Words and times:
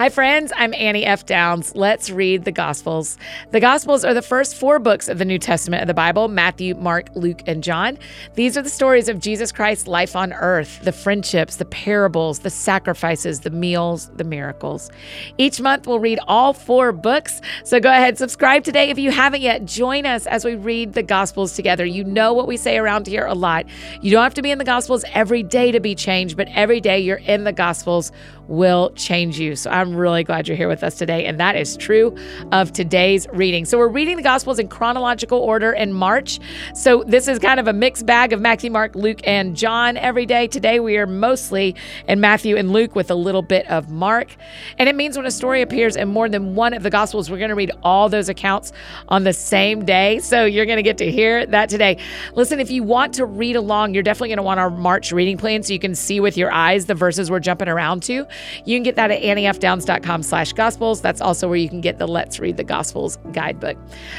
Hi, 0.00 0.08
friends. 0.08 0.50
I'm 0.56 0.72
Annie 0.72 1.04
F. 1.04 1.26
Downs. 1.26 1.76
Let's 1.76 2.08
read 2.08 2.46
the 2.46 2.52
Gospels. 2.52 3.18
The 3.50 3.60
Gospels 3.60 4.02
are 4.02 4.14
the 4.14 4.22
first 4.22 4.56
four 4.56 4.78
books 4.78 5.10
of 5.10 5.18
the 5.18 5.26
New 5.26 5.38
Testament 5.38 5.82
of 5.82 5.88
the 5.88 5.92
Bible 5.92 6.26
Matthew, 6.26 6.74
Mark, 6.74 7.10
Luke, 7.14 7.42
and 7.46 7.62
John. 7.62 7.98
These 8.32 8.56
are 8.56 8.62
the 8.62 8.70
stories 8.70 9.10
of 9.10 9.20
Jesus 9.20 9.52
Christ's 9.52 9.86
life 9.86 10.16
on 10.16 10.32
earth 10.32 10.82
the 10.84 10.92
friendships, 10.92 11.56
the 11.56 11.66
parables, 11.66 12.38
the 12.38 12.48
sacrifices, 12.48 13.40
the 13.40 13.50
meals, 13.50 14.08
the 14.16 14.24
miracles. 14.24 14.90
Each 15.36 15.60
month, 15.60 15.86
we'll 15.86 16.00
read 16.00 16.18
all 16.26 16.54
four 16.54 16.92
books. 16.92 17.42
So 17.64 17.78
go 17.78 17.90
ahead, 17.90 18.16
subscribe 18.16 18.64
today 18.64 18.88
if 18.88 18.98
you 18.98 19.10
haven't 19.10 19.42
yet. 19.42 19.66
Join 19.66 20.06
us 20.06 20.26
as 20.26 20.46
we 20.46 20.54
read 20.54 20.94
the 20.94 21.02
Gospels 21.02 21.52
together. 21.52 21.84
You 21.84 22.04
know 22.04 22.32
what 22.32 22.48
we 22.48 22.56
say 22.56 22.78
around 22.78 23.06
here 23.06 23.26
a 23.26 23.34
lot. 23.34 23.66
You 24.00 24.12
don't 24.12 24.22
have 24.22 24.32
to 24.32 24.40
be 24.40 24.50
in 24.50 24.56
the 24.56 24.64
Gospels 24.64 25.04
every 25.12 25.42
day 25.42 25.72
to 25.72 25.80
be 25.80 25.94
changed, 25.94 26.38
but 26.38 26.48
every 26.54 26.80
day 26.80 27.00
you're 27.00 27.18
in 27.18 27.44
the 27.44 27.52
Gospels 27.52 28.12
will 28.50 28.90
change 28.96 29.38
you. 29.38 29.54
So 29.54 29.70
I'm 29.70 29.94
really 29.94 30.24
glad 30.24 30.48
you're 30.48 30.56
here 30.56 30.68
with 30.68 30.82
us 30.82 30.96
today. 30.96 31.24
And 31.24 31.38
that 31.38 31.54
is 31.54 31.76
true 31.76 32.16
of 32.50 32.72
today's 32.72 33.28
reading. 33.32 33.64
So 33.64 33.78
we're 33.78 33.88
reading 33.88 34.16
the 34.16 34.22
Gospels 34.22 34.58
in 34.58 34.68
chronological 34.68 35.38
order 35.38 35.72
in 35.72 35.92
March. 35.92 36.40
So 36.74 37.04
this 37.06 37.28
is 37.28 37.38
kind 37.38 37.60
of 37.60 37.68
a 37.68 37.72
mixed 37.72 38.06
bag 38.06 38.32
of 38.32 38.40
Matthew, 38.40 38.70
Mark, 38.70 38.96
Luke, 38.96 39.20
and 39.24 39.56
John 39.56 39.96
every 39.96 40.26
day. 40.26 40.48
Today 40.48 40.80
we 40.80 40.98
are 40.98 41.06
mostly 41.06 41.76
in 42.08 42.20
Matthew 42.20 42.56
and 42.56 42.72
Luke 42.72 42.96
with 42.96 43.10
a 43.10 43.14
little 43.14 43.42
bit 43.42 43.70
of 43.70 43.88
Mark. 43.88 44.34
And 44.78 44.88
it 44.88 44.96
means 44.96 45.16
when 45.16 45.26
a 45.26 45.30
story 45.30 45.62
appears 45.62 45.94
in 45.94 46.08
more 46.08 46.28
than 46.28 46.56
one 46.56 46.74
of 46.74 46.82
the 46.82 46.90
Gospels, 46.90 47.30
we're 47.30 47.38
going 47.38 47.50
to 47.50 47.54
read 47.54 47.70
all 47.84 48.08
those 48.08 48.28
accounts 48.28 48.72
on 49.08 49.22
the 49.22 49.32
same 49.32 49.84
day. 49.84 50.18
So 50.18 50.44
you're 50.44 50.66
going 50.66 50.78
to 50.78 50.82
get 50.82 50.98
to 50.98 51.10
hear 51.10 51.46
that 51.46 51.68
today. 51.68 51.98
Listen, 52.34 52.58
if 52.58 52.70
you 52.72 52.82
want 52.82 53.14
to 53.14 53.26
read 53.26 53.54
along, 53.54 53.94
you're 53.94 54.02
definitely 54.02 54.30
going 54.30 54.38
to 54.38 54.42
want 54.42 54.58
our 54.58 54.70
March 54.70 55.12
reading 55.12 55.38
plan 55.38 55.62
so 55.62 55.72
you 55.72 55.78
can 55.78 55.94
see 55.94 56.18
with 56.18 56.36
your 56.36 56.50
eyes 56.50 56.86
the 56.86 56.96
verses 56.96 57.30
we're 57.30 57.38
jumping 57.38 57.68
around 57.68 58.02
to. 58.02 58.26
You 58.64 58.76
can 58.76 58.82
get 58.82 58.96
that 58.96 59.10
at 59.10 59.22
anniefdowns.com 59.22 60.22
slash 60.22 60.52
gospels. 60.52 61.00
That's 61.00 61.20
also 61.20 61.48
where 61.48 61.56
you 61.56 61.68
can 61.68 61.80
get 61.80 61.98
the 61.98 62.06
Let's 62.06 62.40
Read 62.40 62.56
the 62.56 62.64
Gospels 62.64 63.18
guidebook. 63.32 63.76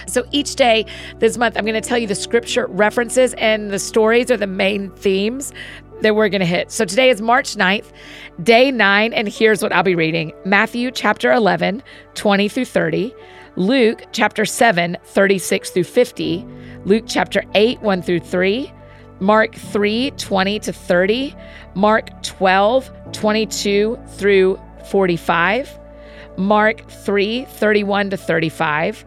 So 0.08 0.25
each 0.31 0.55
day 0.55 0.86
this 1.19 1.38
month, 1.38 1.58
I'm 1.58 1.66
going 1.66 1.81
to 1.81 1.88
tell 1.88 1.97
you 1.97 2.08
the 2.08 2.16
scripture 2.16 2.67
references 2.67 3.33
and 3.36 3.72
the 3.72 3.80
stories 3.80 4.31
are 4.31 4.38
the 4.38 4.47
main 4.47 4.92
themes 4.92 5.53
that 6.02 6.16
we're 6.16 6.30
going 6.30 6.42
to 6.42 6.45
hit. 6.45 6.72
So 6.72 6.86
today 6.86 7.09
is 7.09 7.22
March 7.22 7.55
9th, 7.55 7.92
day 8.44 8.72
nine, 8.72 9.14
and 9.14 9.27
here's 9.27 9.61
what 9.61 9.72
I'll 9.72 9.83
be 9.83 9.95
reading 9.95 10.33
Matthew 10.45 10.92
chapter 10.92 11.31
11, 11.31 11.83
20 12.16 12.49
through 12.49 12.66
30, 12.66 13.14
Luke 13.55 14.05
chapter 14.11 14.45
7, 14.45 14.97
36 15.03 15.69
through 15.69 15.83
50, 15.83 16.45
Luke 16.86 17.05
chapter 17.08 17.44
8, 17.53 17.81
1 17.81 18.02
through 18.02 18.19
3, 18.19 18.73
Mark 19.22 19.53
3, 19.53 20.09
20 20.17 20.59
to 20.61 20.73
30, 20.73 21.36
Mark 21.75 22.23
12, 22.23 22.91
22 23.14 24.00
through 24.08 24.59
45, 24.89 25.80
Mark 26.38 26.89
3, 26.89 27.45
31 27.45 28.09
to 28.09 28.17
35, 28.17 29.05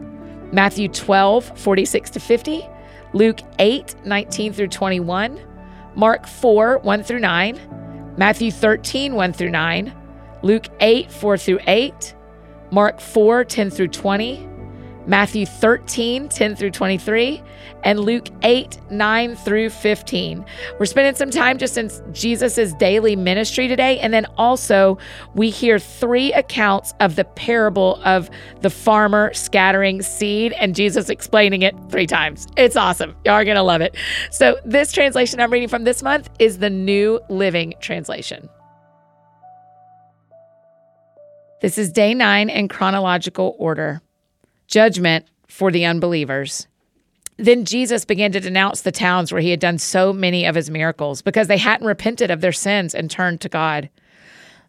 Matthew 0.53 0.87
12, 0.87 1.59
46 1.59 2.09
to 2.11 2.19
50, 2.21 2.69
Luke 3.11 3.41
8, 3.59 3.93
19 4.05 4.53
through 4.53 4.69
21, 4.69 5.37
Mark 5.95 6.25
4, 6.27 6.77
1 6.77 7.03
through 7.03 7.19
9, 7.19 8.15
Matthew 8.17 8.51
13, 8.51 9.15
1 9.15 9.33
through 9.33 9.49
9, 9.49 9.93
Luke 10.43 10.67
8, 10.79 11.11
4 11.11 11.37
through 11.37 11.59
8, 11.67 12.15
Mark 12.71 13.01
4, 13.01 13.43
10 13.43 13.69
through 13.69 13.89
20, 13.89 14.47
Matthew 15.07 15.45
13, 15.45 16.29
10 16.29 16.55
through 16.55 16.71
23, 16.71 17.41
and 17.83 17.99
Luke 17.99 18.29
8, 18.41 18.79
9 18.89 19.35
through 19.35 19.69
15. 19.69 20.45
We're 20.79 20.85
spending 20.85 21.15
some 21.15 21.29
time 21.29 21.57
just 21.57 21.77
in 21.77 21.91
Jesus' 22.13 22.73
daily 22.73 23.15
ministry 23.15 23.67
today. 23.67 23.99
And 23.99 24.13
then 24.13 24.25
also, 24.37 24.97
we 25.35 25.49
hear 25.49 25.77
three 25.77 26.33
accounts 26.33 26.93
of 26.99 27.15
the 27.15 27.23
parable 27.23 28.01
of 28.03 28.29
the 28.61 28.69
farmer 28.69 29.33
scattering 29.33 30.01
seed 30.01 30.53
and 30.53 30.75
Jesus 30.75 31.09
explaining 31.09 31.61
it 31.61 31.75
three 31.89 32.07
times. 32.07 32.47
It's 32.57 32.75
awesome. 32.75 33.15
Y'all 33.25 33.35
are 33.35 33.45
going 33.45 33.55
to 33.55 33.63
love 33.63 33.81
it. 33.81 33.95
So, 34.31 34.57
this 34.65 34.91
translation 34.91 35.39
I'm 35.39 35.51
reading 35.51 35.69
from 35.69 35.83
this 35.83 36.01
month 36.01 36.29
is 36.39 36.57
the 36.57 36.69
New 36.69 37.19
Living 37.29 37.75
Translation. 37.79 38.49
This 41.61 41.77
is 41.77 41.91
day 41.91 42.13
nine 42.13 42.49
in 42.49 42.67
chronological 42.67 43.55
order 43.57 44.01
judgment 44.67 45.25
for 45.47 45.71
the 45.71 45.85
unbelievers. 45.85 46.67
Then 47.37 47.65
Jesus 47.65 48.05
began 48.05 48.31
to 48.31 48.39
denounce 48.39 48.81
the 48.81 48.91
towns 48.91 49.31
where 49.31 49.41
he 49.41 49.51
had 49.51 49.59
done 49.59 49.77
so 49.77 50.13
many 50.13 50.45
of 50.45 50.55
his 50.55 50.69
miracles 50.69 51.21
because 51.21 51.47
they 51.47 51.57
hadn't 51.57 51.87
repented 51.87 52.31
of 52.31 52.41
their 52.41 52.53
sins 52.53 52.95
and 52.95 53.11
turned 53.11 53.41
to 53.41 53.49
God. 53.49 53.89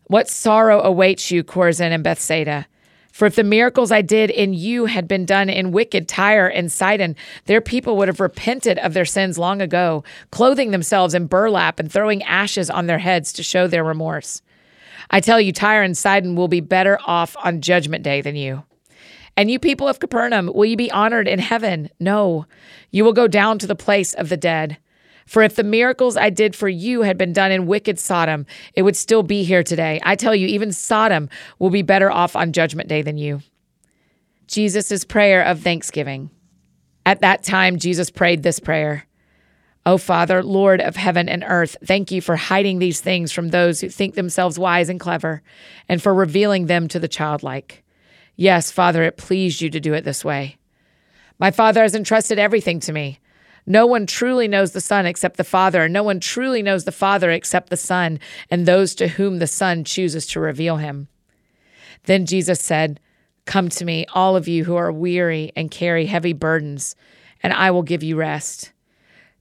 What 0.05 0.29
sorrow 0.29 0.83
awaits 0.83 1.31
you, 1.31 1.45
Chorazin 1.45 1.93
and 1.93 2.03
Bethsaida? 2.03 2.67
For 3.13 3.25
if 3.25 3.35
the 3.35 3.45
miracles 3.45 3.91
I 3.91 4.03
did 4.03 4.31
in 4.31 4.53
you 4.53 4.85
had 4.85 5.09
been 5.09 5.25
done 5.25 5.49
in 5.49 5.73
wicked 5.73 6.07
Tyre 6.07 6.49
and 6.49 6.71
Sidon, 6.71 7.17
their 7.47 7.63
people 7.63 7.97
would 7.97 8.09
have 8.09 8.21
repented 8.21 8.79
of 8.81 8.93
their 8.93 9.07
sins 9.07 9.39
long 9.39 9.63
ago, 9.63 10.05
clothing 10.31 10.71
themselves 10.71 11.15
in 11.15 11.27
burlap 11.27 11.81
and 11.81 11.91
throwing 11.91 12.23
ashes 12.25 12.69
on 12.69 12.87
their 12.87 12.99
heads 12.99 13.33
to 13.33 13.43
show 13.43 13.67
their 13.69 13.83
remorse. 13.83 14.43
I 15.11 15.21
tell 15.21 15.41
you, 15.41 15.53
Tyre 15.53 15.83
and 15.83 15.97
Sidon 15.97 16.37
will 16.37 16.49
be 16.49 16.61
better 16.61 16.99
off 17.07 17.37
on 17.43 17.63
judgment 17.63 18.05
day 18.05 18.21
than 18.21 18.37
you. 18.37 18.65
And 19.37 19.51
you 19.51 19.59
people 19.59 19.87
of 19.87 20.01
Capernaum, 20.01 20.51
will 20.55 20.65
you 20.65 20.77
be 20.77 20.91
honored 20.91 21.29
in 21.29 21.39
heaven? 21.39 21.91
No, 22.01 22.47
you 22.91 23.05
will 23.05 23.13
go 23.13 23.29
down 23.29 23.59
to 23.59 23.67
the 23.67 23.77
place 23.77 24.15
of 24.15 24.29
the 24.29 24.37
dead. 24.37 24.79
For 25.27 25.43
if 25.43 25.57
the 25.57 25.65
miracles 25.65 26.17
I 26.17 26.31
did 26.31 26.55
for 26.55 26.69
you 26.69 27.03
had 27.03 27.19
been 27.19 27.33
done 27.33 27.51
in 27.51 27.67
wicked 27.67 27.99
Sodom, 27.99 28.47
it 28.75 28.83
would 28.83 28.97
still 28.97 29.23
be 29.23 29.43
here 29.43 29.65
today. 29.65 30.01
I 30.05 30.15
tell 30.15 30.35
you, 30.35 30.47
even 30.47 30.73
Sodom 30.73 31.29
will 31.59 31.71
be 31.71 31.83
better 31.83 32.11
off 32.11 32.37
on 32.37 32.53
judgment 32.53 32.89
day 32.89 33.03
than 33.03 33.19
you. 33.19 33.43
Jesus' 34.47 35.05
prayer 35.05 35.43
of 35.43 35.61
thanksgiving. 35.61 36.31
At 37.05 37.21
that 37.21 37.43
time, 37.43 37.79
Jesus 37.79 38.09
prayed 38.09 38.43
this 38.43 38.61
prayer. 38.61 39.07
O 39.85 39.99
Father, 39.99 40.43
Lord 40.43 40.81
of 40.81 40.97
heaven 40.97 41.29
and 41.29 41.45
earth, 41.47 41.77
thank 41.85 42.11
you 42.11 42.21
for 42.21 42.37
hiding 42.37 42.79
these 42.79 43.01
things 43.01 43.33
from 43.33 43.49
those 43.49 43.81
who 43.81 43.89
think 43.89 44.15
themselves 44.15 44.59
wise 44.59 44.89
and 44.89 44.99
clever, 44.99 45.43
and 45.89 46.03
for 46.03 46.15
revealing 46.15 46.67
them 46.67 46.89
to 46.89 46.99
the 46.99 47.09
childlike. 47.09 47.85
Yes, 48.37 48.71
Father, 48.71 49.03
it 49.03 49.17
pleased 49.17 49.63
you 49.63 49.71
to 49.71 49.81
do 49.81 49.95
it 49.95 50.05
this 50.05 50.25
way. 50.25 50.57
My 51.39 51.51
Father 51.51 51.83
has 51.83 51.95
entrusted 51.95 52.39
everything 52.39 52.81
to 52.81 52.93
me. 52.93 53.19
No 53.67 53.87
one 53.87 54.07
truly 54.07 54.47
knows 54.47 54.73
the 54.73 54.81
Son 54.81 55.07
except 55.07 55.39
the 55.39 55.45
Father, 55.45 55.85
and 55.85 55.93
no 55.93 56.03
one 56.03 56.21
truly 56.21 56.63
knows 56.63 56.85
the 56.85 56.93
Father 56.93 57.31
except 57.31 57.71
the 57.71 57.77
Son, 57.77 58.21
and 58.51 58.65
those 58.65 58.95
to 58.95 59.09
whom 59.09 59.39
the 59.39 59.47
Son 59.47 59.83
chooses 59.83 60.27
to 60.29 60.41
reveal 60.41 60.77
him. 60.77 61.09
Then 62.05 62.27
Jesus 62.27 62.61
said, 62.61 63.01
Come 63.45 63.69
to 63.71 63.85
me, 63.85 64.07
all 64.15 64.37
of 64.37 64.49
you 64.49 64.65
who 64.65 64.77
are 64.77 64.93
weary 64.93 65.51
and 65.57 65.71
carry 65.71 66.07
heavy 66.07 66.33
burdens, 66.33 66.95
and 67.43 67.53
I 67.53 67.71
will 67.71 67.83
give 67.83 68.03
you 68.03 68.17
rest. 68.17 68.73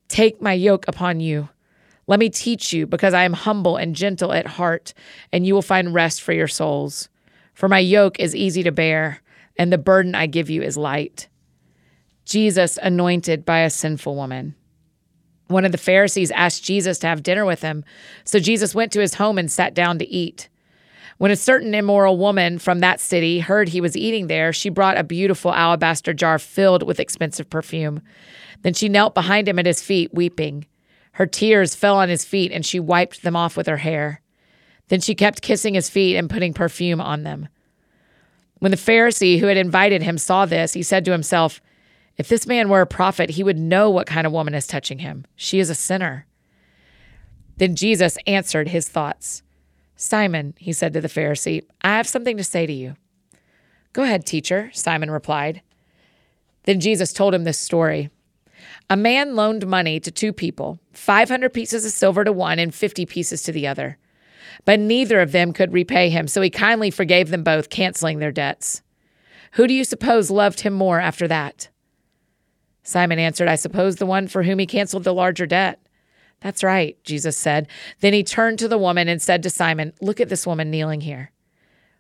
Take 0.08 0.42
my 0.42 0.54
yoke 0.54 0.88
upon 0.88 1.20
you. 1.20 1.50
Let 2.08 2.20
me 2.20 2.30
teach 2.30 2.74
you, 2.74 2.88
because 2.88 3.14
I 3.14 3.24
am 3.24 3.34
humble 3.34 3.78
and 3.78 3.96
gentle 3.96 4.32
at 4.32 4.48
heart, 4.48 4.94
and 5.32 5.46
you 5.46 5.54
will 5.54 5.62
find 5.62 5.94
rest 5.94 6.22
for 6.22 6.34
your 6.34 6.48
souls. 6.48 7.10
For 7.56 7.68
my 7.68 7.80
yoke 7.80 8.20
is 8.20 8.36
easy 8.36 8.62
to 8.64 8.72
bear, 8.72 9.22
and 9.58 9.72
the 9.74 9.78
burden 9.78 10.14
I 10.14 10.28
give 10.28 10.50
you 10.50 10.62
is 10.62 10.78
light. 10.78 11.30
Jesus 12.26 12.78
anointed 12.82 13.46
by 13.46 13.60
a 13.60 13.70
sinful 13.70 14.16
woman. 14.16 14.56
One 15.48 15.64
of 15.64 15.72
the 15.72 15.78
Pharisees 15.78 16.32
asked 16.32 16.64
Jesus 16.64 17.00
to 17.00 17.08
have 17.08 17.24
dinner 17.24 17.46
with 17.46 17.62
him, 17.62 17.86
so 18.26 18.40
Jesus 18.40 18.76
went 18.76 18.92
to 18.92 19.00
his 19.00 19.16
home 19.16 19.38
and 19.38 19.50
sat 19.50 19.74
down 19.74 20.00
to 20.00 20.08
eat. 20.08 20.50
When 21.18 21.32
a 21.32 21.38
certain 21.38 21.74
immoral 21.74 22.18
woman 22.18 22.60
from 22.60 22.80
that 22.80 23.00
city 23.00 23.40
heard 23.40 23.70
he 23.70 23.80
was 23.80 23.96
eating 23.96 24.28
there, 24.28 24.52
she 24.52 24.70
brought 24.70 24.98
a 24.98 25.04
beautiful 25.04 25.54
alabaster 25.54 26.14
jar 26.14 26.38
filled 26.38 26.84
with 26.84 27.00
expensive 27.00 27.50
perfume. 27.50 28.02
Then 28.64 28.74
she 28.74 28.90
knelt 28.90 29.14
behind 29.14 29.48
him 29.48 29.60
at 29.60 29.66
his 29.66 29.82
feet, 29.82 30.14
weeping. 30.14 30.66
Her 31.14 31.26
tears 31.26 31.74
fell 31.74 31.96
on 31.96 32.10
his 32.10 32.26
feet, 32.26 32.52
and 32.52 32.66
she 32.66 32.82
wiped 32.82 33.22
them 33.24 33.38
off 33.38 33.56
with 33.56 33.68
her 33.68 33.78
hair. 33.78 34.22
Then 34.88 35.02
she 35.02 35.16
kept 35.16 35.42
kissing 35.42 35.74
his 35.74 35.90
feet 35.90 36.16
and 36.16 36.30
putting 36.30 36.54
perfume 36.54 37.02
on 37.02 37.24
them. 37.24 37.48
When 38.60 38.72
the 38.72 38.78
Pharisee 38.78 39.40
who 39.40 39.48
had 39.48 39.58
invited 39.58 40.04
him 40.04 40.18
saw 40.18 40.46
this, 40.46 40.74
he 40.74 40.84
said 40.84 41.06
to 41.06 41.12
himself, 41.12 41.62
If 42.18 42.28
this 42.28 42.48
man 42.48 42.70
were 42.70 42.82
a 42.82 42.88
prophet, 42.88 43.32
he 43.32 43.44
would 43.44 43.58
know 43.58 43.90
what 43.90 44.08
kind 44.08 44.26
of 44.26 44.34
woman 44.34 44.54
is 44.54 44.68
touching 44.68 45.00
him. 45.00 45.26
She 45.36 45.60
is 45.60 45.70
a 45.70 45.76
sinner. 45.76 46.26
Then 47.58 47.76
Jesus 47.76 48.18
answered 48.28 48.70
his 48.70 48.88
thoughts. 48.88 49.42
Simon, 49.96 50.54
he 50.58 50.74
said 50.74 50.94
to 50.94 51.02
the 51.02 51.08
Pharisee, 51.08 51.64
I 51.82 51.96
have 51.96 52.08
something 52.08 52.38
to 52.38 52.44
say 52.44 52.66
to 52.66 52.74
you. 52.74 52.96
Go 53.94 54.04
ahead, 54.04 54.26
teacher, 54.26 54.70
Simon 54.74 55.10
replied. 55.10 55.62
Then 56.64 56.80
Jesus 56.80 57.14
told 57.14 57.34
him 57.34 57.44
this 57.44 57.58
story. 57.58 58.10
A 58.90 58.98
man 58.98 59.36
loaned 59.36 59.66
money 59.68 60.00
to 60.00 60.12
two 60.12 60.34
people, 60.34 60.80
500 60.94 61.54
pieces 61.54 61.86
of 61.86 61.92
silver 61.92 62.24
to 62.24 62.34
one 62.34 62.60
and 62.60 62.74
50 62.74 63.06
pieces 63.06 63.42
to 63.44 63.52
the 63.52 63.68
other. 63.68 63.98
But 64.64 64.80
neither 64.80 65.20
of 65.20 65.32
them 65.32 65.54
could 65.54 65.74
repay 65.74 66.10
him, 66.10 66.28
so 66.28 66.42
he 66.42 66.50
kindly 66.50 66.92
forgave 66.92 67.30
them 67.30 67.44
both, 67.44 67.70
canceling 67.70 68.20
their 68.20 68.32
debts. 68.32 68.82
Who 69.54 69.68
do 69.68 69.74
you 69.74 69.84
suppose 69.84 70.30
loved 70.30 70.62
him 70.62 70.74
more 70.74 71.00
after 71.00 71.28
that? 71.28 71.70
Simon 72.84 73.20
answered, 73.20 73.48
I 73.48 73.56
suppose 73.56 73.96
the 73.96 74.06
one 74.06 74.28
for 74.28 74.44
whom 74.44 74.60
he 74.60 74.66
canceled 74.66 75.04
the 75.04 75.14
larger 75.14 75.46
debt. 75.46 75.80
That's 76.42 76.64
right, 76.64 77.02
Jesus 77.04 77.38
said. 77.38 77.68
Then 78.02 78.14
he 78.14 78.24
turned 78.24 78.60
to 78.60 78.68
the 78.68 78.78
woman 78.78 79.08
and 79.08 79.22
said 79.22 79.42
to 79.44 79.50
Simon, 79.50 79.94
Look 80.02 80.20
at 80.20 80.30
this 80.30 80.46
woman 80.46 80.70
kneeling 80.70 81.02
here. 81.02 81.32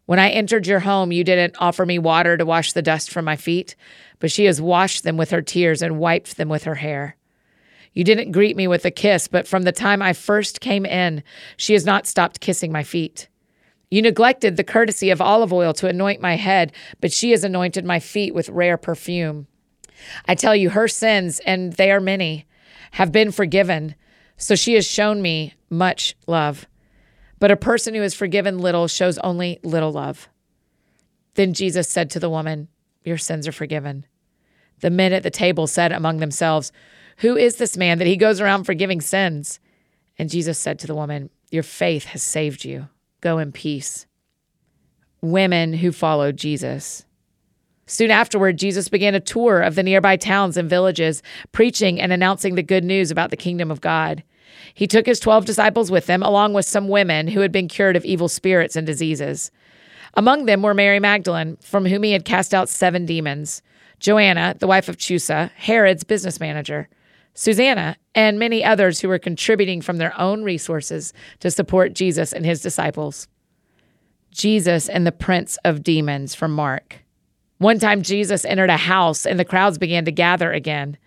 When 0.06 0.20
I 0.20 0.30
entered 0.30 0.68
your 0.68 0.82
home, 0.82 1.12
you 1.12 1.24
didn't 1.24 1.56
offer 1.60 1.86
me 1.86 1.98
water 1.98 2.38
to 2.38 2.46
wash 2.46 2.74
the 2.74 2.84
dust 2.84 3.10
from 3.10 3.26
my 3.26 3.36
feet, 3.36 3.76
but 4.20 4.32
she 4.32 4.46
has 4.46 4.62
washed 4.62 5.04
them 5.04 5.18
with 5.18 5.32
her 5.32 5.42
tears 5.42 5.82
and 5.82 5.98
wiped 5.98 6.38
them 6.38 6.50
with 6.50 6.66
her 6.66 6.76
hair. 6.76 7.16
You 7.96 8.04
didn't 8.04 8.34
greet 8.34 8.58
me 8.58 8.68
with 8.68 8.86
a 8.86 8.92
kiss, 8.92 9.28
but 9.28 9.48
from 9.48 9.64
the 9.64 9.72
time 9.72 10.02
I 10.02 10.14
first 10.14 10.60
came 10.60 10.86
in, 10.86 11.24
she 11.58 11.74
has 11.74 11.86
not 11.86 12.06
stopped 12.06 12.42
kissing 12.42 12.72
my 12.72 12.84
feet. 12.84 13.30
You 13.90 14.02
neglected 14.02 14.58
the 14.58 14.64
courtesy 14.66 15.10
of 15.10 15.22
olive 15.22 15.54
oil 15.54 15.74
to 15.74 15.88
anoint 15.88 16.22
my 16.22 16.36
head, 16.36 16.74
but 17.00 17.14
she 17.14 17.32
has 17.32 17.46
anointed 17.46 17.86
my 17.86 18.00
feet 18.00 18.36
with 18.36 18.50
rare 18.50 18.78
perfume. 18.78 19.48
I 20.28 20.36
tell 20.36 20.56
you, 20.56 20.72
her 20.72 20.90
sins, 20.90 21.40
and 21.46 21.74
they 21.74 21.90
are 21.90 22.02
many, 22.02 22.46
have 22.92 23.14
been 23.14 23.32
forgiven, 23.32 23.96
so 24.36 24.56
she 24.56 24.74
has 24.74 24.86
shown 24.86 25.22
me 25.22 25.54
much 25.70 26.16
love. 26.28 26.68
But 27.40 27.52
a 27.52 27.58
person 27.58 27.94
who 27.94 28.02
is 28.02 28.14
forgiven 28.14 28.60
little 28.60 28.90
shows 28.90 29.18
only 29.20 29.60
little 29.64 29.94
love. 29.94 30.28
Then 31.36 31.54
Jesus 31.54 31.88
said 31.88 32.10
to 32.12 32.20
the 32.20 32.30
woman, 32.30 32.68
Your 33.06 33.18
sins 33.18 33.48
are 33.48 33.54
forgiven. 33.54 34.06
The 34.82 34.90
men 34.90 35.14
at 35.14 35.24
the 35.24 35.30
table 35.30 35.68
said 35.68 35.94
among 35.94 36.18
themselves, 36.18 36.74
Who 37.18 37.38
is 37.38 37.56
this 37.56 37.78
man 37.78 37.98
that 38.00 38.08
he 38.08 38.18
goes 38.18 38.42
around 38.42 38.66
forgiving 38.66 39.02
sins? 39.02 39.60
And 40.18 40.30
Jesus 40.30 40.58
said 40.58 40.80
to 40.80 40.88
the 40.88 40.96
woman, 40.96 41.30
Your 41.52 41.64
faith 41.64 42.06
has 42.06 42.24
saved 42.24 42.66
you. 42.66 42.90
Go 43.22 43.38
in 43.38 43.52
peace. 43.52 44.06
Women 45.22 45.74
who 45.74 45.92
followed 45.92 46.38
Jesus. 46.38 47.06
Soon 47.88 48.12
afterward, 48.12 48.58
Jesus 48.58 48.90
began 48.90 49.14
a 49.14 49.20
tour 49.20 49.62
of 49.62 49.76
the 49.76 49.84
nearby 49.84 50.18
towns 50.18 50.58
and 50.58 50.70
villages, 50.70 51.22
preaching 51.52 52.02
and 52.02 52.12
announcing 52.12 52.56
the 52.56 52.64
good 52.64 52.84
news 52.84 53.12
about 53.12 53.30
the 53.30 53.38
kingdom 53.38 53.70
of 53.70 53.82
God. 53.82 54.24
He 54.74 54.88
took 54.88 55.06
his 55.06 55.20
12 55.20 55.46
disciples 55.46 55.92
with 55.92 56.08
him, 56.08 56.24
along 56.24 56.54
with 56.54 56.66
some 56.66 56.88
women 56.88 57.28
who 57.28 57.42
had 57.42 57.52
been 57.52 57.68
cured 57.68 57.96
of 57.96 58.04
evil 58.04 58.28
spirits 58.28 58.76
and 58.76 58.88
diseases. 58.88 59.52
Among 60.16 60.46
them 60.46 60.62
were 60.62 60.74
Mary 60.74 61.00
Magdalene, 61.00 61.58
from 61.58 61.86
whom 61.86 62.04
he 62.04 62.14
had 62.14 62.26
cast 62.26 62.54
out 62.54 62.70
seven 62.70 63.06
demons, 63.06 63.62
Joanna, 64.00 64.56
the 64.60 64.68
wife 64.68 64.90
of 64.90 64.98
Chuza, 64.98 65.52
Herod's 65.52 66.04
business 66.04 66.40
manager, 66.40 66.90
Susanna, 67.36 67.98
and 68.16 68.40
many 68.40 68.64
others 68.64 69.02
who 69.02 69.10
were 69.10 69.20
contributing 69.20 69.82
from 69.82 69.98
their 69.98 70.18
own 70.20 70.44
resources 70.44 71.14
to 71.42 71.52
support 71.52 71.94
Jesus 71.94 72.32
and 72.34 72.46
his 72.46 72.62
disciples. 72.62 73.28
Jesus 74.32 74.90
and 74.90 75.06
the 75.06 75.12
Prince 75.12 75.58
of 75.66 75.84
Demons 75.84 76.34
from 76.34 76.52
Mark. 76.52 77.04
One 77.58 77.78
time, 77.78 78.02
Jesus 78.02 78.46
entered 78.46 78.70
a 78.70 78.78
house 78.78 79.26
and 79.26 79.40
the 79.40 79.46
crowds 79.46 79.78
began 79.78 80.06
to 80.06 80.12
gather 80.12 80.52
again. 80.52 80.98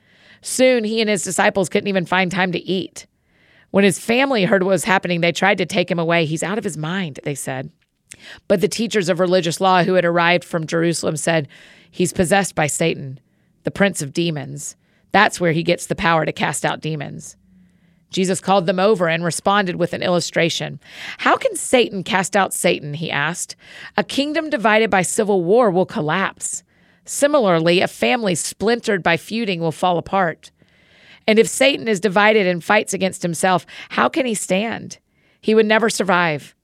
Soon, 0.42 0.84
he 0.84 1.00
and 1.00 1.10
his 1.10 1.24
disciples 1.24 1.68
couldn't 1.68 1.88
even 1.88 2.06
find 2.06 2.30
time 2.30 2.52
to 2.52 2.60
eat. 2.60 3.06
When 3.70 3.84
his 3.84 3.98
family 3.98 4.44
heard 4.44 4.62
what 4.62 4.70
was 4.70 4.84
happening, 4.84 5.20
they 5.20 5.32
tried 5.32 5.58
to 5.58 5.66
take 5.66 5.90
him 5.90 5.98
away. 5.98 6.24
He's 6.24 6.42
out 6.42 6.58
of 6.58 6.64
his 6.64 6.78
mind, 6.78 7.20
they 7.24 7.34
said. 7.34 7.70
But 8.48 8.60
the 8.60 8.68
teachers 8.68 9.08
of 9.08 9.20
religious 9.20 9.60
law 9.60 9.82
who 9.82 9.94
had 9.94 10.04
arrived 10.04 10.44
from 10.44 10.66
Jerusalem 10.66 11.16
said, 11.16 11.48
He's 11.90 12.12
possessed 12.12 12.54
by 12.54 12.66
Satan, 12.66 13.20
the 13.64 13.70
prince 13.70 14.02
of 14.02 14.12
demons. 14.12 14.76
That's 15.18 15.40
where 15.40 15.50
he 15.50 15.64
gets 15.64 15.86
the 15.86 15.96
power 15.96 16.24
to 16.24 16.30
cast 16.30 16.64
out 16.64 16.80
demons. 16.80 17.36
Jesus 18.08 18.38
called 18.40 18.66
them 18.66 18.78
over 18.78 19.08
and 19.08 19.24
responded 19.24 19.74
with 19.74 19.92
an 19.92 20.00
illustration. 20.00 20.78
How 21.18 21.36
can 21.36 21.56
Satan 21.56 22.04
cast 22.04 22.36
out 22.36 22.54
Satan? 22.54 22.94
He 22.94 23.10
asked. 23.10 23.56
A 23.96 24.04
kingdom 24.04 24.48
divided 24.48 24.90
by 24.90 25.02
civil 25.02 25.42
war 25.42 25.72
will 25.72 25.86
collapse. 25.86 26.62
Similarly, 27.04 27.80
a 27.80 27.88
family 27.88 28.36
splintered 28.36 29.02
by 29.02 29.16
feuding 29.16 29.58
will 29.58 29.72
fall 29.72 29.98
apart. 29.98 30.52
And 31.26 31.40
if 31.40 31.48
Satan 31.48 31.88
is 31.88 31.98
divided 31.98 32.46
and 32.46 32.62
fights 32.62 32.94
against 32.94 33.22
himself, 33.22 33.66
how 33.88 34.08
can 34.08 34.24
he 34.24 34.34
stand? 34.34 34.98
He 35.40 35.52
would 35.52 35.66
never 35.66 35.90
survive. 35.90 36.54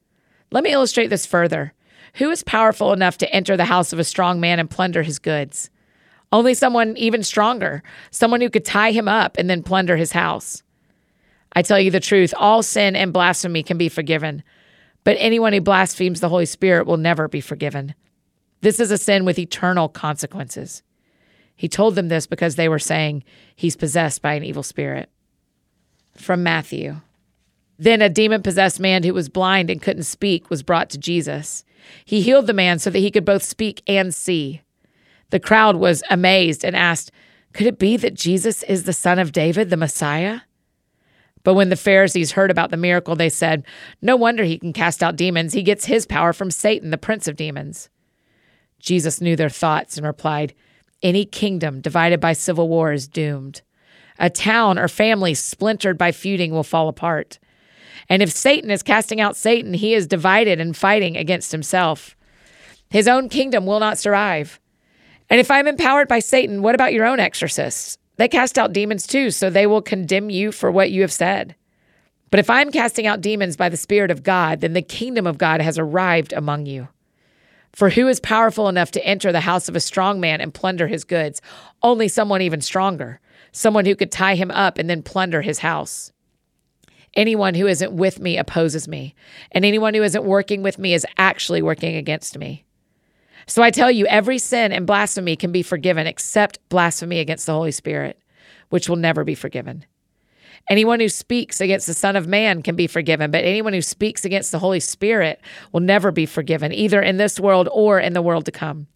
Let 0.52 0.62
me 0.62 0.70
illustrate 0.70 1.08
this 1.08 1.26
further. 1.26 1.72
Who 2.18 2.30
is 2.30 2.44
powerful 2.44 2.92
enough 2.92 3.18
to 3.18 3.34
enter 3.34 3.56
the 3.56 3.64
house 3.64 3.92
of 3.92 3.98
a 3.98 4.04
strong 4.04 4.38
man 4.38 4.60
and 4.60 4.70
plunder 4.70 5.02
his 5.02 5.18
goods? 5.18 5.70
Only 6.34 6.54
someone 6.54 6.96
even 6.96 7.22
stronger, 7.22 7.80
someone 8.10 8.40
who 8.40 8.50
could 8.50 8.64
tie 8.64 8.90
him 8.90 9.06
up 9.06 9.36
and 9.38 9.48
then 9.48 9.62
plunder 9.62 9.96
his 9.96 10.10
house. 10.10 10.64
I 11.52 11.62
tell 11.62 11.78
you 11.78 11.92
the 11.92 12.00
truth, 12.00 12.34
all 12.36 12.60
sin 12.64 12.96
and 12.96 13.12
blasphemy 13.12 13.62
can 13.62 13.78
be 13.78 13.88
forgiven, 13.88 14.42
but 15.04 15.16
anyone 15.20 15.52
who 15.52 15.60
blasphemes 15.60 16.18
the 16.18 16.28
Holy 16.28 16.46
Spirit 16.46 16.88
will 16.88 16.96
never 16.96 17.28
be 17.28 17.40
forgiven. 17.40 17.94
This 18.62 18.80
is 18.80 18.90
a 18.90 18.98
sin 18.98 19.24
with 19.24 19.38
eternal 19.38 19.88
consequences. 19.88 20.82
He 21.54 21.68
told 21.68 21.94
them 21.94 22.08
this 22.08 22.26
because 22.26 22.56
they 22.56 22.68
were 22.68 22.80
saying 22.80 23.22
he's 23.54 23.76
possessed 23.76 24.20
by 24.20 24.34
an 24.34 24.42
evil 24.42 24.64
spirit. 24.64 25.10
From 26.16 26.42
Matthew. 26.42 26.96
Then 27.78 28.02
a 28.02 28.08
demon 28.08 28.42
possessed 28.42 28.80
man 28.80 29.04
who 29.04 29.14
was 29.14 29.28
blind 29.28 29.70
and 29.70 29.80
couldn't 29.80 30.02
speak 30.02 30.50
was 30.50 30.64
brought 30.64 30.90
to 30.90 30.98
Jesus. 30.98 31.64
He 32.04 32.22
healed 32.22 32.48
the 32.48 32.52
man 32.52 32.80
so 32.80 32.90
that 32.90 32.98
he 32.98 33.12
could 33.12 33.24
both 33.24 33.44
speak 33.44 33.84
and 33.86 34.12
see. 34.12 34.62
The 35.34 35.40
crowd 35.40 35.74
was 35.74 36.04
amazed 36.10 36.64
and 36.64 36.76
asked, 36.76 37.10
Could 37.54 37.66
it 37.66 37.76
be 37.76 37.96
that 37.96 38.14
Jesus 38.14 38.62
is 38.62 38.84
the 38.84 38.92
son 38.92 39.18
of 39.18 39.32
David, 39.32 39.68
the 39.68 39.76
Messiah? 39.76 40.42
But 41.42 41.54
when 41.54 41.70
the 41.70 41.76
Pharisees 41.76 42.30
heard 42.30 42.52
about 42.52 42.70
the 42.70 42.76
miracle, 42.76 43.16
they 43.16 43.28
said, 43.28 43.64
No 44.00 44.14
wonder 44.14 44.44
he 44.44 44.60
can 44.60 44.72
cast 44.72 45.02
out 45.02 45.16
demons. 45.16 45.52
He 45.52 45.64
gets 45.64 45.86
his 45.86 46.06
power 46.06 46.32
from 46.32 46.52
Satan, 46.52 46.90
the 46.90 46.96
prince 46.96 47.26
of 47.26 47.34
demons. 47.34 47.88
Jesus 48.78 49.20
knew 49.20 49.34
their 49.34 49.48
thoughts 49.48 49.96
and 49.96 50.06
replied, 50.06 50.54
any 51.02 51.24
kingdom 51.24 51.80
divided 51.80 52.20
by 52.20 52.32
civil 52.32 52.68
war 52.68 52.92
is 52.92 53.08
doomed. 53.08 53.62
A 54.20 54.30
town 54.30 54.78
or 54.78 54.86
family 54.86 55.34
splintered 55.34 55.98
by 55.98 56.12
feuding 56.12 56.52
will 56.52 56.62
fall 56.62 56.86
apart. 56.86 57.40
And 58.08 58.22
if 58.22 58.30
Satan 58.30 58.70
is 58.70 58.84
casting 58.84 59.20
out 59.20 59.34
Satan, 59.34 59.74
he 59.74 59.94
is 59.94 60.06
divided 60.06 60.60
and 60.60 60.76
fighting 60.76 61.16
against 61.16 61.50
himself. 61.50 62.14
His 62.88 63.08
own 63.08 63.28
kingdom 63.28 63.66
will 63.66 63.80
not 63.80 63.98
survive. 63.98 64.60
And 65.30 65.40
if 65.40 65.50
I'm 65.50 65.66
empowered 65.66 66.08
by 66.08 66.18
Satan, 66.18 66.62
what 66.62 66.74
about 66.74 66.92
your 66.92 67.06
own 67.06 67.18
exorcists? 67.18 67.98
They 68.16 68.28
cast 68.28 68.58
out 68.58 68.72
demons 68.72 69.06
too, 69.06 69.30
so 69.30 69.50
they 69.50 69.66
will 69.66 69.82
condemn 69.82 70.30
you 70.30 70.52
for 70.52 70.70
what 70.70 70.90
you 70.90 71.00
have 71.00 71.12
said. 71.12 71.56
But 72.30 72.40
if 72.40 72.50
I'm 72.50 72.70
casting 72.70 73.06
out 73.06 73.20
demons 73.20 73.56
by 73.56 73.68
the 73.68 73.76
Spirit 73.76 74.10
of 74.10 74.22
God, 74.22 74.60
then 74.60 74.72
the 74.72 74.82
kingdom 74.82 75.26
of 75.26 75.38
God 75.38 75.60
has 75.60 75.78
arrived 75.78 76.32
among 76.32 76.66
you. 76.66 76.88
For 77.72 77.90
who 77.90 78.06
is 78.06 78.20
powerful 78.20 78.68
enough 78.68 78.92
to 78.92 79.04
enter 79.04 79.32
the 79.32 79.40
house 79.40 79.68
of 79.68 79.74
a 79.74 79.80
strong 79.80 80.20
man 80.20 80.40
and 80.40 80.54
plunder 80.54 80.86
his 80.86 81.04
goods? 81.04 81.40
Only 81.82 82.06
someone 82.06 82.40
even 82.40 82.60
stronger, 82.60 83.20
someone 83.50 83.84
who 83.84 83.96
could 83.96 84.12
tie 84.12 84.36
him 84.36 84.50
up 84.52 84.78
and 84.78 84.88
then 84.88 85.02
plunder 85.02 85.42
his 85.42 85.58
house. 85.60 86.12
Anyone 87.14 87.54
who 87.54 87.66
isn't 87.66 87.92
with 87.92 88.20
me 88.20 88.38
opposes 88.38 88.88
me, 88.88 89.14
and 89.52 89.64
anyone 89.64 89.94
who 89.94 90.02
isn't 90.02 90.24
working 90.24 90.62
with 90.62 90.78
me 90.78 90.94
is 90.94 91.06
actually 91.16 91.62
working 91.62 91.96
against 91.96 92.38
me. 92.38 92.64
So 93.46 93.62
I 93.62 93.70
tell 93.70 93.90
you, 93.90 94.06
every 94.06 94.38
sin 94.38 94.72
and 94.72 94.86
blasphemy 94.86 95.36
can 95.36 95.52
be 95.52 95.62
forgiven 95.62 96.06
except 96.06 96.58
blasphemy 96.68 97.18
against 97.18 97.46
the 97.46 97.52
Holy 97.52 97.72
Spirit, 97.72 98.18
which 98.70 98.88
will 98.88 98.96
never 98.96 99.24
be 99.24 99.34
forgiven. 99.34 99.84
Anyone 100.70 101.00
who 101.00 101.10
speaks 101.10 101.60
against 101.60 101.86
the 101.86 101.94
Son 101.94 102.16
of 102.16 102.26
Man 102.26 102.62
can 102.62 102.74
be 102.74 102.86
forgiven, 102.86 103.30
but 103.30 103.44
anyone 103.44 103.74
who 103.74 103.82
speaks 103.82 104.24
against 104.24 104.50
the 104.50 104.58
Holy 104.58 104.80
Spirit 104.80 105.40
will 105.72 105.80
never 105.80 106.10
be 106.10 106.24
forgiven, 106.24 106.72
either 106.72 107.02
in 107.02 107.18
this 107.18 107.38
world 107.38 107.68
or 107.70 108.00
in 108.00 108.14
the 108.14 108.22
world 108.22 108.46
to 108.46 108.52
come. 108.52 108.86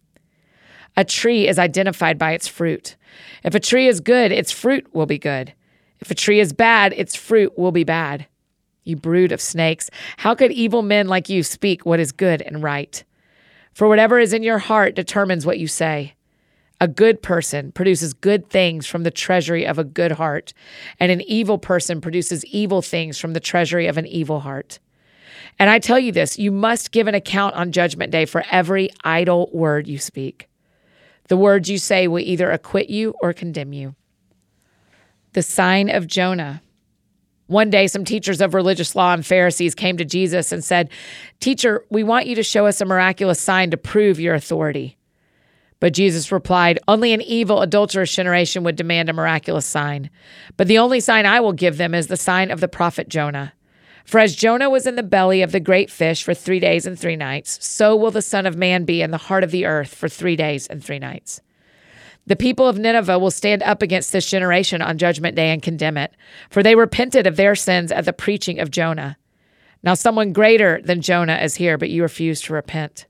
A 0.97 1.05
tree 1.05 1.47
is 1.47 1.59
identified 1.59 2.17
by 2.17 2.31
its 2.31 2.47
fruit. 2.47 2.95
If 3.43 3.53
a 3.53 3.59
tree 3.59 3.87
is 3.87 3.99
good, 3.99 4.31
its 4.31 4.51
fruit 4.51 4.87
will 4.93 5.05
be 5.05 5.19
good. 5.19 5.53
If 5.99 6.09
a 6.09 6.15
tree 6.15 6.39
is 6.39 6.53
bad, 6.53 6.93
its 6.93 7.15
fruit 7.15 7.57
will 7.57 7.71
be 7.71 7.83
bad. 7.83 8.25
You 8.83 8.95
brood 8.95 9.31
of 9.31 9.39
snakes, 9.39 9.91
how 10.17 10.33
could 10.33 10.51
evil 10.51 10.81
men 10.81 11.07
like 11.07 11.29
you 11.29 11.43
speak 11.43 11.85
what 11.85 11.99
is 11.99 12.11
good 12.11 12.41
and 12.41 12.63
right? 12.63 13.03
For 13.73 13.87
whatever 13.87 14.19
is 14.19 14.33
in 14.33 14.43
your 14.43 14.59
heart 14.59 14.95
determines 14.95 15.45
what 15.45 15.59
you 15.59 15.67
say. 15.67 16.15
A 16.81 16.87
good 16.87 17.21
person 17.21 17.71
produces 17.73 18.13
good 18.13 18.49
things 18.49 18.87
from 18.87 19.03
the 19.03 19.11
treasury 19.11 19.65
of 19.65 19.77
a 19.77 19.83
good 19.83 20.13
heart, 20.13 20.53
and 20.99 21.11
an 21.11 21.21
evil 21.21 21.57
person 21.57 21.99
produces 21.99 22.45
evil 22.45 22.81
things 22.81 23.17
from 23.19 23.33
the 23.33 23.41
treasury 23.41 23.87
of 23.87 23.97
an 23.97 24.05
evil 24.05 24.39
heart. 24.39 24.79
And 25.57 25.69
I 25.69 25.79
tell 25.79 25.99
you 25.99 26.13
this 26.13 26.39
you 26.39 26.51
must 26.51 26.91
give 26.91 27.07
an 27.07 27.15
account 27.15 27.55
on 27.55 27.73
Judgment 27.73 28.11
Day 28.11 28.25
for 28.25 28.45
every 28.49 28.89
idle 29.03 29.49
word 29.51 29.87
you 29.87 29.97
speak. 29.97 30.47
The 31.27 31.37
words 31.37 31.69
you 31.69 31.77
say 31.77 32.07
will 32.07 32.19
either 32.19 32.49
acquit 32.49 32.89
you 32.89 33.13
or 33.21 33.33
condemn 33.33 33.73
you. 33.73 33.95
The 35.33 35.43
sign 35.43 35.89
of 35.89 36.07
Jonah. 36.07 36.61
One 37.49 37.71
day, 37.71 37.87
some 37.87 38.05
teachers 38.05 38.41
of 38.41 38.53
religious 38.53 38.95
law 38.95 39.11
and 39.11 39.25
Pharisees 39.25 39.73
came 39.73 39.97
to 39.97 40.05
Jesus 40.05 40.51
and 40.51 40.63
said, 40.63 40.91
Teacher, 41.39 41.83
we 41.89 42.03
want 42.03 42.27
you 42.27 42.35
to 42.35 42.43
show 42.43 42.67
us 42.67 42.79
a 42.79 42.85
miraculous 42.85 43.41
sign 43.41 43.71
to 43.71 43.77
prove 43.77 44.19
your 44.19 44.35
authority. 44.35 44.99
But 45.79 45.93
Jesus 45.93 46.31
replied, 46.31 46.77
Only 46.87 47.11
an 47.11 47.23
evil, 47.23 47.63
adulterous 47.63 48.13
generation 48.13 48.63
would 48.65 48.75
demand 48.75 49.09
a 49.09 49.13
miraculous 49.13 49.65
sign. 49.65 50.11
But 50.57 50.67
the 50.67 50.77
only 50.77 50.99
sign 50.99 51.25
I 51.25 51.39
will 51.39 51.53
give 51.53 51.77
them 51.77 51.95
is 51.95 52.05
the 52.05 52.17
sign 52.17 52.51
of 52.51 52.59
the 52.59 52.67
prophet 52.67 53.09
Jonah. 53.09 53.53
For 54.05 54.19
as 54.19 54.35
Jonah 54.35 54.69
was 54.69 54.85
in 54.85 54.95
the 54.95 55.01
belly 55.01 55.41
of 55.41 55.51
the 55.51 55.59
great 55.59 55.89
fish 55.89 56.23
for 56.23 56.35
three 56.35 56.59
days 56.59 56.85
and 56.85 56.99
three 56.99 57.15
nights, 57.15 57.65
so 57.65 57.95
will 57.95 58.11
the 58.11 58.21
Son 58.21 58.45
of 58.45 58.57
Man 58.57 58.85
be 58.85 59.01
in 59.01 59.09
the 59.09 59.17
heart 59.17 59.43
of 59.43 59.49
the 59.49 59.65
earth 59.65 59.95
for 59.95 60.07
three 60.07 60.35
days 60.35 60.67
and 60.67 60.83
three 60.83 60.99
nights. 60.99 61.41
The 62.29 62.35
people 62.35 62.67
of 62.67 62.77
Nineveh 62.77 63.17
will 63.17 63.31
stand 63.31 63.63
up 63.63 63.81
against 63.81 64.11
this 64.11 64.29
generation 64.29 64.83
on 64.83 64.99
Judgment 64.99 65.35
Day 65.35 65.49
and 65.49 65.63
condemn 65.63 65.97
it, 65.97 66.13
for 66.51 66.61
they 66.61 66.75
repented 66.75 67.25
of 67.25 67.37
their 67.37 67.55
sins 67.55 67.91
at 67.91 68.05
the 68.05 68.13
preaching 68.13 68.59
of 68.59 68.69
Jonah. 68.69 69.17
Now, 69.81 69.95
someone 69.95 70.31
greater 70.31 70.79
than 70.79 71.01
Jonah 71.01 71.37
is 71.37 71.55
here, 71.55 71.75
but 71.75 71.89
you 71.89 72.03
refuse 72.03 72.39
to 72.41 72.53
repent. 72.53 73.07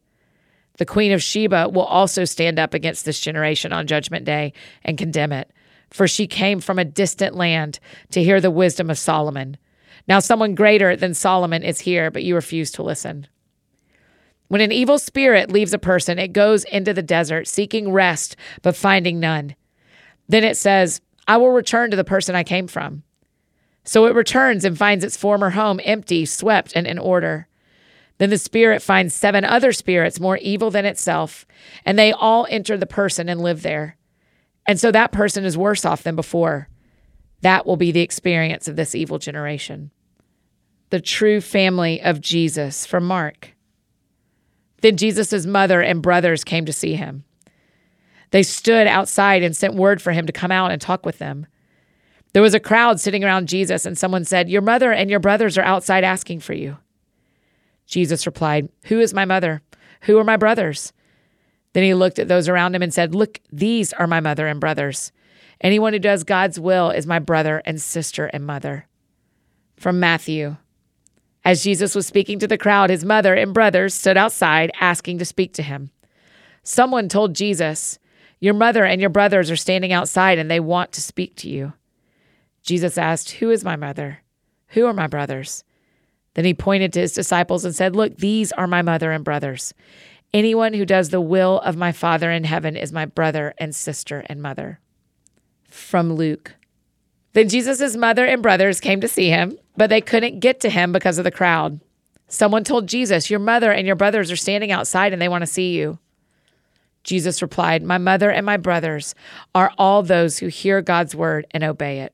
The 0.78 0.86
queen 0.86 1.12
of 1.12 1.22
Sheba 1.22 1.68
will 1.68 1.84
also 1.84 2.24
stand 2.24 2.60
up 2.60 2.74
against 2.74 3.04
this 3.04 3.20
generation 3.20 3.74
on 3.74 3.88
Judgment 3.88 4.24
Day 4.24 4.54
and 4.86 4.98
condemn 4.98 5.34
it, 5.34 5.52
for 5.90 6.08
she 6.08 6.26
came 6.26 6.62
from 6.62 6.80
a 6.80 6.86
distant 6.86 7.36
land 7.36 7.80
to 8.12 8.24
hear 8.24 8.40
the 8.40 8.50
wisdom 8.50 8.90
of 8.90 8.98
Solomon. 8.98 9.58
Now, 10.08 10.20
someone 10.20 10.56
greater 10.56 10.96
than 10.96 11.14
Solomon 11.14 11.62
is 11.62 11.82
here, 11.82 12.10
but 12.10 12.24
you 12.24 12.36
refuse 12.36 12.72
to 12.72 12.84
listen. 12.84 13.28
When 14.50 14.62
an 14.62 14.72
evil 14.72 14.98
spirit 14.98 15.52
leaves 15.52 15.74
a 15.74 15.80
person, 15.80 16.20
it 16.20 16.34
goes 16.34 16.64
into 16.66 16.94
the 16.94 17.04
desert 17.04 17.48
seeking 17.48 17.92
rest, 17.92 18.36
but 18.62 18.76
finding 18.76 19.20
none. 19.20 19.56
Then 20.28 20.44
it 20.44 20.58
says, 20.58 21.02
I 21.28 21.38
will 21.38 21.52
return 21.52 21.92
to 21.92 21.96
the 21.96 22.04
person 22.04 22.36
I 22.36 22.44
came 22.44 22.68
from. 22.68 23.04
So 23.84 24.08
it 24.08 24.16
returns 24.16 24.66
and 24.66 24.78
finds 24.78 25.04
its 25.04 25.16
former 25.16 25.52
home 25.52 25.80
empty, 25.84 26.26
swept, 26.26 26.74
and 26.76 26.88
in 26.88 26.98
order. 27.00 27.48
Then 28.18 28.32
the 28.32 28.38
spirit 28.40 28.82
finds 28.82 29.14
seven 29.14 29.46
other 29.46 29.72
spirits 29.72 30.20
more 30.20 30.38
evil 30.38 30.72
than 30.72 30.86
itself, 30.86 31.46
and 31.86 31.98
they 31.98 32.12
all 32.12 32.48
enter 32.50 32.76
the 32.76 32.86
person 32.86 33.30
and 33.30 33.42
live 33.42 33.62
there. 33.62 33.98
And 34.66 34.80
so 34.80 34.92
that 34.92 35.12
person 35.12 35.46
is 35.46 35.58
worse 35.58 35.86
off 35.86 36.04
than 36.04 36.16
before. 36.16 36.70
That 37.42 37.66
will 37.66 37.78
be 37.78 37.92
the 37.92 38.02
experience 38.02 38.68
of 38.68 38.76
this 38.76 38.94
evil 38.96 39.20
generation. 39.20 39.92
The 40.90 41.00
true 41.00 41.40
family 41.40 42.02
of 42.02 42.20
Jesus 42.20 42.86
from 42.86 43.06
Mark. 43.06 43.56
Then 44.82 44.98
Jesus' 44.98 45.46
mother 45.46 45.82
and 45.82 46.02
brothers 46.02 46.44
came 46.44 46.66
to 46.66 46.74
see 46.74 46.96
him. 46.96 47.24
They 48.32 48.44
stood 48.44 48.88
outside 48.88 49.44
and 49.44 49.56
sent 49.56 49.74
word 49.76 50.02
for 50.02 50.12
him 50.12 50.26
to 50.28 50.34
come 50.34 50.52
out 50.52 50.72
and 50.72 50.82
talk 50.82 51.06
with 51.06 51.18
them. 51.18 51.48
There 52.34 52.44
was 52.44 52.54
a 52.54 52.60
crowd 52.60 53.00
sitting 53.00 53.24
around 53.24 53.48
Jesus, 53.48 53.86
and 53.86 53.98
someone 53.98 54.24
said, 54.24 54.50
Your 54.50 54.62
mother 54.62 54.92
and 54.92 55.10
your 55.10 55.20
brothers 55.20 55.58
are 55.58 55.64
outside 55.64 56.04
asking 56.04 56.42
for 56.42 56.54
you. 56.54 56.78
Jesus 57.88 58.28
replied, 58.28 58.70
Who 58.86 59.00
is 59.00 59.14
my 59.14 59.26
mother? 59.26 59.64
Who 60.02 60.18
are 60.20 60.24
my 60.24 60.38
brothers? 60.38 60.94
Then 61.74 61.84
he 61.84 61.94
looked 61.94 62.20
at 62.20 62.28
those 62.28 62.48
around 62.48 62.76
him 62.76 62.84
and 62.84 62.94
said, 62.94 63.16
Look, 63.16 63.40
these 63.52 63.94
are 63.94 64.08
my 64.08 64.20
mother 64.20 64.48
and 64.48 64.60
brothers. 64.60 65.12
Anyone 65.62 65.94
who 65.94 66.00
does 66.00 66.24
God's 66.24 66.60
will 66.60 66.92
is 66.92 67.08
my 67.08 67.20
brother 67.20 67.62
and 67.66 67.82
sister 67.82 68.28
and 68.28 68.46
mother. 68.46 68.88
From 69.76 70.00
Matthew. 70.00 70.58
As 71.46 71.64
Jesus 71.64 71.96
was 71.96 72.06
speaking 72.06 72.40
to 72.40 72.48
the 72.48 72.58
crowd, 72.58 72.90
his 72.90 73.06
mother 73.06 73.34
and 73.34 73.54
brothers 73.54 73.94
stood 73.94 74.18
outside 74.18 74.72
asking 74.80 75.20
to 75.20 75.26
speak 75.26 75.54
to 75.54 75.64
him. 75.64 75.92
Someone 76.64 77.10
told 77.10 77.34
Jesus, 77.34 77.98
Your 78.40 78.54
mother 78.54 78.86
and 78.86 79.00
your 79.00 79.10
brothers 79.10 79.50
are 79.50 79.56
standing 79.56 79.94
outside 79.94 80.38
and 80.38 80.52
they 80.52 80.60
want 80.60 80.92
to 80.94 81.02
speak 81.02 81.36
to 81.38 81.50
you. 81.50 81.74
Jesus 82.62 82.98
asked, 82.98 83.32
Who 83.32 83.50
is 83.50 83.64
my 83.64 83.76
mother? 83.76 84.20
Who 84.70 84.86
are 84.86 84.94
my 84.94 85.08
brothers? 85.08 85.64
Then 86.36 86.46
he 86.46 86.54
pointed 86.54 86.94
to 86.94 87.00
his 87.02 87.14
disciples 87.14 87.66
and 87.66 87.76
said, 87.76 87.96
Look, 87.96 88.18
these 88.18 88.52
are 88.52 88.68
my 88.68 88.82
mother 88.82 89.12
and 89.12 89.24
brothers. 89.24 89.74
Anyone 90.34 90.74
who 90.74 90.86
does 90.86 91.10
the 91.10 91.22
will 91.22 91.60
of 91.62 91.76
my 91.76 91.92
Father 91.92 92.30
in 92.30 92.44
heaven 92.44 92.76
is 92.76 92.92
my 92.92 93.06
brother 93.06 93.54
and 93.58 93.76
sister 93.76 94.24
and 94.28 94.42
mother. 94.42 94.80
From 95.68 96.14
Luke. 96.14 96.56
Then 97.34 97.50
Jesus' 97.50 97.96
mother 97.96 98.26
and 98.26 98.42
brothers 98.42 98.80
came 98.80 99.02
to 99.02 99.08
see 99.08 99.30
him, 99.30 99.58
but 99.78 99.90
they 99.90 100.02
couldn't 100.02 100.40
get 100.40 100.60
to 100.62 100.70
him 100.70 100.92
because 100.92 101.18
of 101.18 101.24
the 101.24 101.32
crowd. 101.32 101.80
Someone 102.28 102.64
told 102.64 102.88
Jesus, 102.88 103.30
Your 103.30 103.40
mother 103.40 103.72
and 103.72 103.86
your 103.88 103.96
brothers 103.96 104.32
are 104.32 104.36
standing 104.36 104.72
outside 104.72 105.14
and 105.14 105.22
they 105.22 105.30
want 105.30 105.42
to 105.42 105.48
see 105.48 105.74
you. 105.74 106.00
Jesus 107.04 107.42
replied, 107.42 107.84
My 107.84 107.98
mother 107.98 108.30
and 108.30 108.46
my 108.46 108.58
brothers 108.58 109.16
are 109.56 109.72
all 109.78 110.04
those 110.04 110.40
who 110.40 110.48
hear 110.48 110.82
God's 110.82 111.16
word 111.16 111.48
and 111.52 111.64
obey 111.64 112.00
it 112.00 112.14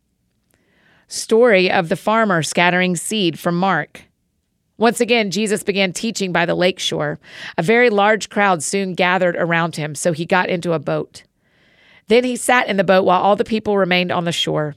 story 1.07 1.71
of 1.71 1.89
the 1.89 1.95
farmer 1.95 2.43
scattering 2.43 2.95
seed 2.95 3.39
from 3.39 3.57
Mark. 3.57 4.03
Once 4.77 4.99
again, 4.99 5.31
Jesus 5.31 5.63
began 5.63 5.93
teaching 5.93 6.31
by 6.33 6.45
the 6.45 6.55
lake 6.55 6.79
shore. 6.79 7.19
A 7.57 7.63
very 7.63 7.89
large 7.89 8.29
crowd 8.29 8.61
soon 8.61 8.93
gathered 8.93 9.35
around 9.37 9.77
him, 9.77 9.95
so 9.95 10.11
he 10.11 10.25
got 10.25 10.49
into 10.49 10.73
a 10.73 10.79
boat. 10.79 11.23
Then 12.07 12.23
he 12.23 12.35
sat 12.35 12.67
in 12.67 12.77
the 12.77 12.83
boat 12.83 13.05
while 13.05 13.21
all 13.21 13.35
the 13.35 13.45
people 13.45 13.77
remained 13.77 14.11
on 14.11 14.25
the 14.25 14.31
shore. 14.31 14.75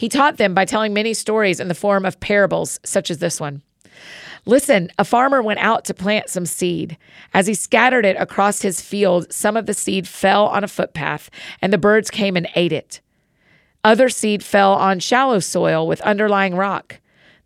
He 0.00 0.08
taught 0.08 0.38
them 0.38 0.54
by 0.54 0.64
telling 0.64 0.94
many 0.94 1.12
stories 1.12 1.60
in 1.60 1.68
the 1.68 1.74
form 1.74 2.06
of 2.06 2.20
parables, 2.20 2.80
such 2.82 3.10
as 3.10 3.18
this 3.18 3.38
one. 3.38 3.60
Listen, 4.46 4.90
a 4.98 5.04
farmer 5.04 5.42
went 5.42 5.60
out 5.60 5.84
to 5.84 5.92
plant 5.92 6.30
some 6.30 6.46
seed. 6.46 6.96
As 7.34 7.46
he 7.46 7.52
scattered 7.52 8.06
it 8.06 8.16
across 8.18 8.62
his 8.62 8.80
field, 8.80 9.30
some 9.30 9.58
of 9.58 9.66
the 9.66 9.74
seed 9.74 10.08
fell 10.08 10.46
on 10.46 10.64
a 10.64 10.68
footpath, 10.68 11.28
and 11.60 11.70
the 11.70 11.76
birds 11.76 12.10
came 12.10 12.34
and 12.34 12.48
ate 12.54 12.72
it. 12.72 13.02
Other 13.84 14.08
seed 14.08 14.42
fell 14.42 14.72
on 14.72 15.00
shallow 15.00 15.38
soil 15.38 15.86
with 15.86 16.00
underlying 16.00 16.54
rock. 16.54 16.98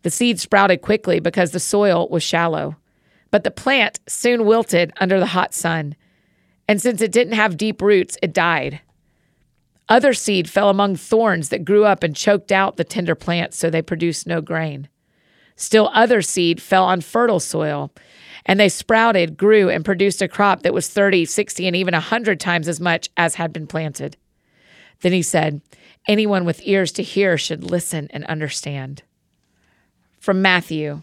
The 0.03 0.09
seed 0.09 0.39
sprouted 0.39 0.81
quickly 0.81 1.19
because 1.19 1.51
the 1.51 1.59
soil 1.59 2.07
was 2.07 2.23
shallow. 2.23 2.77
But 3.31 3.43
the 3.43 3.51
plant 3.51 3.99
soon 4.07 4.45
wilted 4.45 4.93
under 5.01 5.19
the 5.19 5.25
hot 5.25 5.53
sun. 5.53 5.93
And 6.69 6.81
since 6.81 7.01
it 7.01 7.11
didn't 7.11 7.33
have 7.33 7.57
deep 7.57 7.81
roots, 7.81 8.17
it 8.23 8.31
died. 8.31 8.79
Other 9.87 10.13
seed 10.13 10.49
fell 10.49 10.69
among 10.69 10.95
thorns 10.95 11.49
that 11.49 11.65
grew 11.65 11.85
up 11.85 12.03
and 12.03 12.15
choked 12.15 12.51
out 12.51 12.77
the 12.77 12.83
tender 12.83 13.15
plants 13.15 13.57
so 13.57 13.69
they 13.69 13.81
produced 13.81 14.25
no 14.25 14.41
grain. 14.41 14.89
Still 15.55 15.89
other 15.93 16.21
seed 16.21 16.61
fell 16.61 16.83
on 16.83 17.01
fertile 17.01 17.39
soil, 17.39 17.91
and 18.45 18.59
they 18.59 18.69
sprouted, 18.69 19.37
grew, 19.37 19.69
and 19.69 19.85
produced 19.85 20.21
a 20.21 20.27
crop 20.27 20.63
that 20.63 20.73
was 20.73 20.89
30, 20.89 21.25
60, 21.25 21.67
and 21.67 21.75
even 21.75 21.93
a 21.93 21.97
100 21.97 22.39
times 22.39 22.67
as 22.67 22.79
much 22.79 23.09
as 23.15 23.35
had 23.35 23.53
been 23.53 23.67
planted. 23.67 24.17
Then 25.01 25.13
he 25.13 25.21
said, 25.21 25.61
Anyone 26.07 26.45
with 26.45 26.61
ears 26.63 26.91
to 26.93 27.03
hear 27.03 27.37
should 27.37 27.63
listen 27.63 28.07
and 28.11 28.25
understand. 28.25 29.03
From 30.19 30.41
Matthew. 30.41 31.01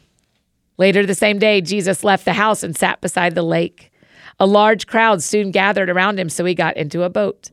Later 0.79 1.05
the 1.05 1.15
same 1.15 1.39
day, 1.39 1.61
Jesus 1.61 2.05
left 2.05 2.25
the 2.25 2.33
house 2.35 2.63
and 2.63 2.77
sat 2.77 3.01
beside 3.01 3.35
the 3.35 3.43
lake. 3.43 3.91
A 4.39 4.47
large 4.47 4.87
crowd 4.87 5.23
soon 5.23 5.51
gathered 5.51 5.91
around 5.91 6.19
him, 6.19 6.29
so 6.29 6.45
he 6.45 6.55
got 6.55 6.77
into 6.77 7.03
a 7.03 7.11
boat. 7.11 7.51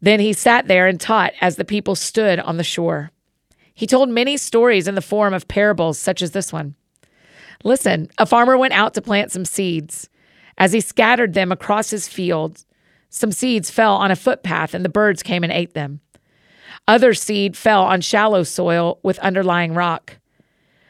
Then 0.00 0.20
he 0.20 0.32
sat 0.32 0.66
there 0.66 0.86
and 0.86 1.00
taught 1.00 1.32
as 1.40 1.56
the 1.56 1.64
people 1.64 1.94
stood 1.94 2.38
on 2.40 2.56
the 2.56 2.64
shore. 2.64 3.10
He 3.74 3.86
told 3.86 4.08
many 4.08 4.36
stories 4.36 4.88
in 4.88 4.94
the 4.94 5.02
form 5.02 5.34
of 5.34 5.48
parables, 5.48 5.98
such 5.98 6.22
as 6.22 6.32
this 6.32 6.52
one. 6.52 6.74
Listen, 7.64 8.08
a 8.18 8.26
farmer 8.26 8.56
went 8.56 8.74
out 8.74 8.94
to 8.94 9.02
plant 9.02 9.32
some 9.32 9.44
seeds. 9.44 10.08
As 10.56 10.72
he 10.72 10.80
scattered 10.80 11.34
them 11.34 11.52
across 11.52 11.90
his 11.90 12.08
field, 12.08 12.64
some 13.08 13.32
seeds 13.32 13.70
fell 13.70 13.94
on 13.94 14.10
a 14.10 14.16
footpath, 14.16 14.74
and 14.74 14.84
the 14.84 14.88
birds 14.90 15.22
came 15.22 15.42
and 15.42 15.52
ate 15.52 15.74
them. 15.74 16.00
Other 16.86 17.14
seed 17.14 17.56
fell 17.56 17.82
on 17.82 18.00
shallow 18.00 18.42
soil 18.42 18.98
with 19.02 19.18
underlying 19.18 19.74
rock. 19.74 20.18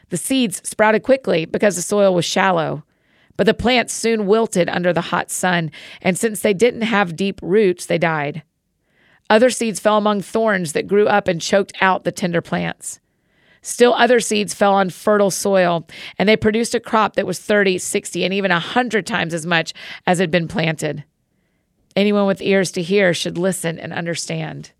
The 0.09 0.17
seeds 0.17 0.61
sprouted 0.67 1.03
quickly 1.03 1.45
because 1.45 1.75
the 1.75 1.81
soil 1.81 2.13
was 2.13 2.25
shallow, 2.25 2.83
but 3.37 3.45
the 3.45 3.53
plants 3.53 3.93
soon 3.93 4.27
wilted 4.27 4.69
under 4.69 4.93
the 4.93 5.01
hot 5.01 5.31
sun, 5.31 5.71
and 6.01 6.17
since 6.17 6.41
they 6.41 6.53
didn't 6.53 6.81
have 6.81 7.15
deep 7.15 7.39
roots, 7.41 7.85
they 7.85 7.97
died. 7.97 8.43
Other 9.31 9.49
seeds 9.49 9.79
fell 9.79 9.95
among 9.95 10.23
thorns 10.23 10.73
that 10.73 10.89
grew 10.89 11.07
up 11.07 11.29
and 11.29 11.39
choked 11.39 11.71
out 11.79 12.03
the 12.03 12.11
tender 12.11 12.41
plants. 12.41 12.99
Still, 13.61 13.93
other 13.93 14.19
seeds 14.19 14.53
fell 14.53 14.73
on 14.73 14.89
fertile 14.89 15.31
soil, 15.31 15.87
and 16.19 16.27
they 16.27 16.35
produced 16.35 16.75
a 16.75 16.81
crop 16.81 17.15
that 17.15 17.25
was 17.25 17.39
30, 17.39 17.77
60, 17.77 18.25
and 18.25 18.33
even 18.33 18.51
a 18.51 18.55
100 18.55 19.07
times 19.07 19.33
as 19.33 19.45
much 19.45 19.73
as 20.05 20.19
had 20.19 20.31
been 20.31 20.49
planted. 20.49 21.05
Anyone 21.95 22.27
with 22.27 22.41
ears 22.41 22.73
to 22.73 22.81
hear 22.81 23.13
should 23.13 23.37
listen 23.37 23.79
and 23.79 23.93
understand 23.93 24.73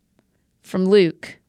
from 0.62 0.86
Luke. 0.86 1.40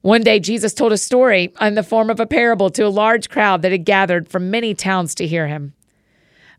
One 0.00 0.22
day, 0.22 0.40
Jesus 0.40 0.72
told 0.72 0.92
a 0.92 0.98
story 0.98 1.52
in 1.60 1.74
the 1.74 1.82
form 1.82 2.08
of 2.08 2.20
a 2.20 2.26
parable 2.26 2.70
to 2.70 2.86
a 2.86 2.88
large 2.88 3.28
crowd 3.28 3.60
that 3.60 3.72
had 3.72 3.84
gathered 3.84 4.28
from 4.28 4.50
many 4.50 4.72
towns 4.72 5.14
to 5.16 5.26
hear 5.26 5.46
him. 5.46 5.74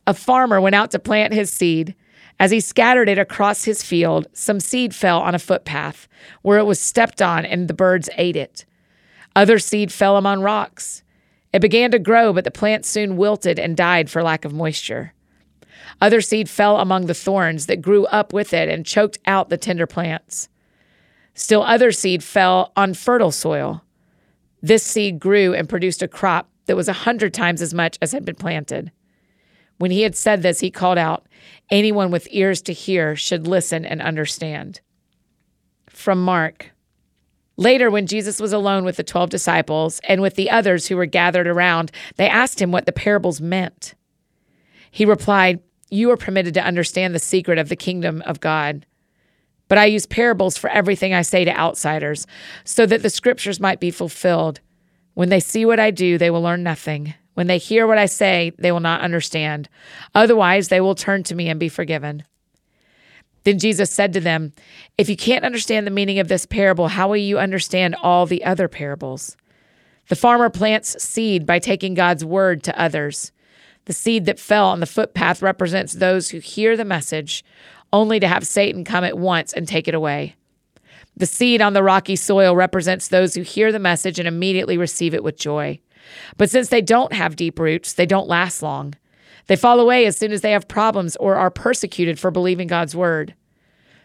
A 0.05 0.13
farmer 0.13 0.61
went 0.61 0.75
out 0.75 0.91
to 0.91 0.99
plant 0.99 1.33
his 1.33 1.49
seed. 1.49 1.95
As 2.41 2.49
he 2.49 2.59
scattered 2.59 3.07
it 3.07 3.19
across 3.19 3.65
his 3.65 3.83
field, 3.83 4.25
some 4.33 4.59
seed 4.59 4.95
fell 4.95 5.19
on 5.19 5.35
a 5.35 5.39
footpath 5.39 6.07
where 6.41 6.57
it 6.57 6.63
was 6.63 6.79
stepped 6.79 7.21
on 7.21 7.45
and 7.45 7.67
the 7.67 7.73
birds 7.75 8.09
ate 8.17 8.35
it. 8.35 8.65
Other 9.35 9.59
seed 9.59 9.93
fell 9.93 10.17
among 10.17 10.41
rocks. 10.41 11.03
It 11.53 11.61
began 11.61 11.91
to 11.91 11.99
grow, 11.99 12.33
but 12.33 12.43
the 12.43 12.49
plant 12.49 12.83
soon 12.83 13.15
wilted 13.15 13.59
and 13.59 13.77
died 13.77 14.09
for 14.09 14.23
lack 14.23 14.43
of 14.43 14.53
moisture. 14.53 15.13
Other 16.01 16.19
seed 16.19 16.49
fell 16.49 16.77
among 16.77 17.05
the 17.05 17.13
thorns 17.13 17.67
that 17.67 17.79
grew 17.79 18.07
up 18.07 18.33
with 18.33 18.55
it 18.55 18.67
and 18.69 18.87
choked 18.87 19.19
out 19.27 19.49
the 19.49 19.57
tender 19.57 19.85
plants. 19.85 20.49
Still, 21.35 21.61
other 21.61 21.91
seed 21.91 22.23
fell 22.23 22.71
on 22.75 22.95
fertile 22.95 23.31
soil. 23.31 23.83
This 24.63 24.81
seed 24.81 25.19
grew 25.19 25.53
and 25.53 25.69
produced 25.69 26.01
a 26.01 26.07
crop 26.07 26.49
that 26.65 26.75
was 26.75 26.89
a 26.89 27.03
hundred 27.05 27.35
times 27.35 27.61
as 27.61 27.71
much 27.71 27.99
as 28.01 28.13
had 28.13 28.25
been 28.25 28.33
planted. 28.33 28.91
When 29.77 29.91
he 29.91 30.01
had 30.01 30.15
said 30.15 30.41
this, 30.41 30.59
he 30.59 30.71
called 30.71 30.97
out, 30.97 31.25
Anyone 31.69 32.11
with 32.11 32.27
ears 32.31 32.61
to 32.63 32.73
hear 32.73 33.15
should 33.15 33.47
listen 33.47 33.85
and 33.85 34.01
understand. 34.01 34.81
From 35.89 36.23
Mark. 36.23 36.71
Later, 37.57 37.91
when 37.91 38.07
Jesus 38.07 38.39
was 38.39 38.53
alone 38.53 38.83
with 38.83 38.97
the 38.97 39.03
twelve 39.03 39.29
disciples 39.29 40.01
and 40.07 40.21
with 40.21 40.35
the 40.35 40.49
others 40.49 40.87
who 40.87 40.97
were 40.97 41.05
gathered 41.05 41.47
around, 41.47 41.91
they 42.15 42.27
asked 42.27 42.61
him 42.61 42.71
what 42.71 42.85
the 42.85 42.91
parables 42.91 43.39
meant. 43.39 43.93
He 44.89 45.05
replied, 45.05 45.59
You 45.89 46.11
are 46.11 46.17
permitted 46.17 46.53
to 46.55 46.63
understand 46.63 47.13
the 47.13 47.19
secret 47.19 47.57
of 47.57 47.69
the 47.69 47.75
kingdom 47.75 48.21
of 48.25 48.39
God. 48.39 48.85
But 49.67 49.77
I 49.77 49.85
use 49.85 50.05
parables 50.05 50.57
for 50.57 50.69
everything 50.69 51.13
I 51.13 51.21
say 51.21 51.45
to 51.45 51.57
outsiders, 51.57 52.27
so 52.65 52.85
that 52.85 53.03
the 53.03 53.09
scriptures 53.09 53.59
might 53.59 53.79
be 53.79 53.91
fulfilled. 53.91 54.59
When 55.13 55.29
they 55.29 55.39
see 55.39 55.65
what 55.65 55.79
I 55.79 55.91
do, 55.91 56.17
they 56.17 56.29
will 56.29 56.41
learn 56.41 56.63
nothing. 56.63 57.13
When 57.33 57.47
they 57.47 57.57
hear 57.57 57.87
what 57.87 57.97
I 57.97 58.05
say, 58.07 58.51
they 58.57 58.71
will 58.71 58.79
not 58.79 59.01
understand. 59.01 59.69
Otherwise, 60.13 60.67
they 60.67 60.81
will 60.81 60.95
turn 60.95 61.23
to 61.23 61.35
me 61.35 61.49
and 61.49 61.59
be 61.59 61.69
forgiven. 61.69 62.23
Then 63.43 63.57
Jesus 63.57 63.91
said 63.91 64.13
to 64.13 64.19
them, 64.19 64.53
If 64.97 65.09
you 65.09 65.17
can't 65.17 65.45
understand 65.45 65.87
the 65.87 65.91
meaning 65.91 66.19
of 66.19 66.27
this 66.27 66.45
parable, 66.45 66.89
how 66.89 67.07
will 67.07 67.17
you 67.17 67.39
understand 67.39 67.95
all 67.95 68.25
the 68.25 68.43
other 68.43 68.67
parables? 68.67 69.35
The 70.09 70.15
farmer 70.15 70.49
plants 70.49 71.01
seed 71.01 71.45
by 71.45 71.59
taking 71.59 71.93
God's 71.93 72.25
word 72.25 72.63
to 72.63 72.79
others. 72.79 73.31
The 73.85 73.93
seed 73.93 74.25
that 74.25 74.39
fell 74.39 74.67
on 74.67 74.79
the 74.79 74.85
footpath 74.85 75.41
represents 75.41 75.93
those 75.93 76.29
who 76.29 76.39
hear 76.39 76.77
the 76.77 76.85
message, 76.85 77.43
only 77.91 78.19
to 78.19 78.27
have 78.27 78.45
Satan 78.45 78.83
come 78.83 79.03
at 79.03 79.17
once 79.17 79.53
and 79.53 79.67
take 79.67 79.87
it 79.87 79.95
away. 79.95 80.35
The 81.17 81.25
seed 81.25 81.61
on 81.61 81.73
the 81.73 81.83
rocky 81.83 82.15
soil 82.15 82.55
represents 82.55 83.07
those 83.07 83.33
who 83.33 83.41
hear 83.41 83.71
the 83.71 83.79
message 83.79 84.19
and 84.19 84.27
immediately 84.27 84.77
receive 84.77 85.13
it 85.13 85.23
with 85.23 85.37
joy. 85.37 85.79
But 86.37 86.49
since 86.49 86.69
they 86.69 86.81
don't 86.81 87.13
have 87.13 87.35
deep 87.35 87.59
roots, 87.59 87.93
they 87.93 88.05
don't 88.05 88.27
last 88.27 88.61
long. 88.61 88.95
They 89.47 89.55
fall 89.55 89.79
away 89.79 90.05
as 90.05 90.17
soon 90.17 90.31
as 90.31 90.41
they 90.41 90.51
have 90.51 90.67
problems 90.67 91.15
or 91.17 91.35
are 91.35 91.49
persecuted 91.49 92.19
for 92.19 92.31
believing 92.31 92.67
God's 92.67 92.95
word. 92.95 93.35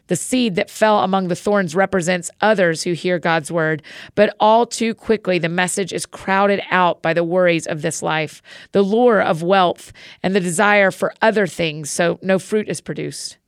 The 0.08 0.16
seed 0.16 0.54
that 0.54 0.70
fell 0.70 1.00
among 1.00 1.28
the 1.28 1.36
thorns 1.36 1.74
represents 1.74 2.30
others 2.40 2.84
who 2.84 2.92
hear 2.92 3.18
God's 3.18 3.50
word, 3.50 3.82
but 4.14 4.34
all 4.38 4.66
too 4.66 4.94
quickly 4.94 5.38
the 5.38 5.48
message 5.48 5.92
is 5.92 6.06
crowded 6.06 6.62
out 6.70 7.02
by 7.02 7.12
the 7.12 7.24
worries 7.24 7.66
of 7.66 7.82
this 7.82 8.02
life, 8.02 8.40
the 8.72 8.82
lure 8.82 9.20
of 9.20 9.42
wealth, 9.42 9.92
and 10.22 10.34
the 10.34 10.40
desire 10.40 10.90
for 10.90 11.12
other 11.20 11.46
things, 11.46 11.90
so 11.90 12.18
no 12.22 12.38
fruit 12.38 12.68
is 12.68 12.80
produced. 12.80 13.38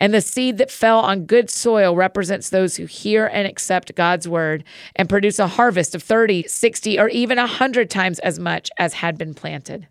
And 0.00 0.14
the 0.14 0.22
seed 0.22 0.56
that 0.56 0.70
fell 0.70 0.98
on 1.00 1.26
good 1.26 1.50
soil 1.50 1.94
represents 1.94 2.48
those 2.48 2.76
who 2.76 2.86
hear 2.86 3.26
and 3.26 3.46
accept 3.46 3.94
God's 3.94 4.26
word 4.26 4.64
and 4.96 5.10
produce 5.10 5.38
a 5.38 5.46
harvest 5.46 5.94
of 5.94 6.02
30, 6.02 6.48
60, 6.48 6.98
or 6.98 7.08
even 7.10 7.36
100 7.36 7.90
times 7.90 8.18
as 8.20 8.38
much 8.38 8.70
as 8.78 8.94
had 8.94 9.18
been 9.18 9.34
planted. 9.34 9.86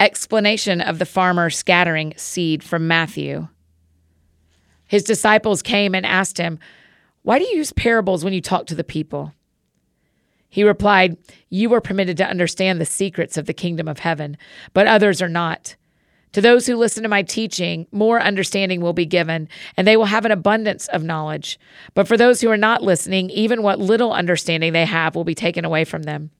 Explanation 0.00 0.80
of 0.80 0.98
the 0.98 1.06
farmer 1.06 1.48
scattering 1.48 2.14
seed 2.16 2.64
from 2.64 2.88
Matthew. 2.88 3.46
His 4.88 5.04
disciples 5.04 5.62
came 5.62 5.94
and 5.94 6.04
asked 6.04 6.38
him, 6.38 6.58
Why 7.22 7.38
do 7.38 7.44
you 7.44 7.58
use 7.58 7.72
parables 7.72 8.24
when 8.24 8.32
you 8.32 8.40
talk 8.40 8.66
to 8.66 8.74
the 8.74 8.84
people? 8.84 9.32
He 10.48 10.64
replied, 10.64 11.16
You 11.48 11.72
are 11.74 11.80
permitted 11.80 12.16
to 12.16 12.28
understand 12.28 12.80
the 12.80 12.86
secrets 12.86 13.36
of 13.36 13.46
the 13.46 13.54
kingdom 13.54 13.86
of 13.86 14.00
heaven, 14.00 14.36
but 14.72 14.86
others 14.86 15.22
are 15.22 15.28
not. 15.28 15.76
To 16.36 16.42
those 16.42 16.66
who 16.66 16.76
listen 16.76 17.02
to 17.02 17.08
my 17.08 17.22
teaching, 17.22 17.86
more 17.92 18.20
understanding 18.20 18.82
will 18.82 18.92
be 18.92 19.06
given, 19.06 19.48
and 19.74 19.86
they 19.86 19.96
will 19.96 20.04
have 20.04 20.26
an 20.26 20.32
abundance 20.32 20.86
of 20.88 21.02
knowledge. 21.02 21.58
But 21.94 22.06
for 22.06 22.18
those 22.18 22.42
who 22.42 22.50
are 22.50 22.58
not 22.58 22.82
listening, 22.82 23.30
even 23.30 23.62
what 23.62 23.78
little 23.78 24.12
understanding 24.12 24.74
they 24.74 24.84
have 24.84 25.14
will 25.14 25.24
be 25.24 25.34
taken 25.34 25.64
away 25.64 25.84
from 25.84 26.02
them. 26.02 26.30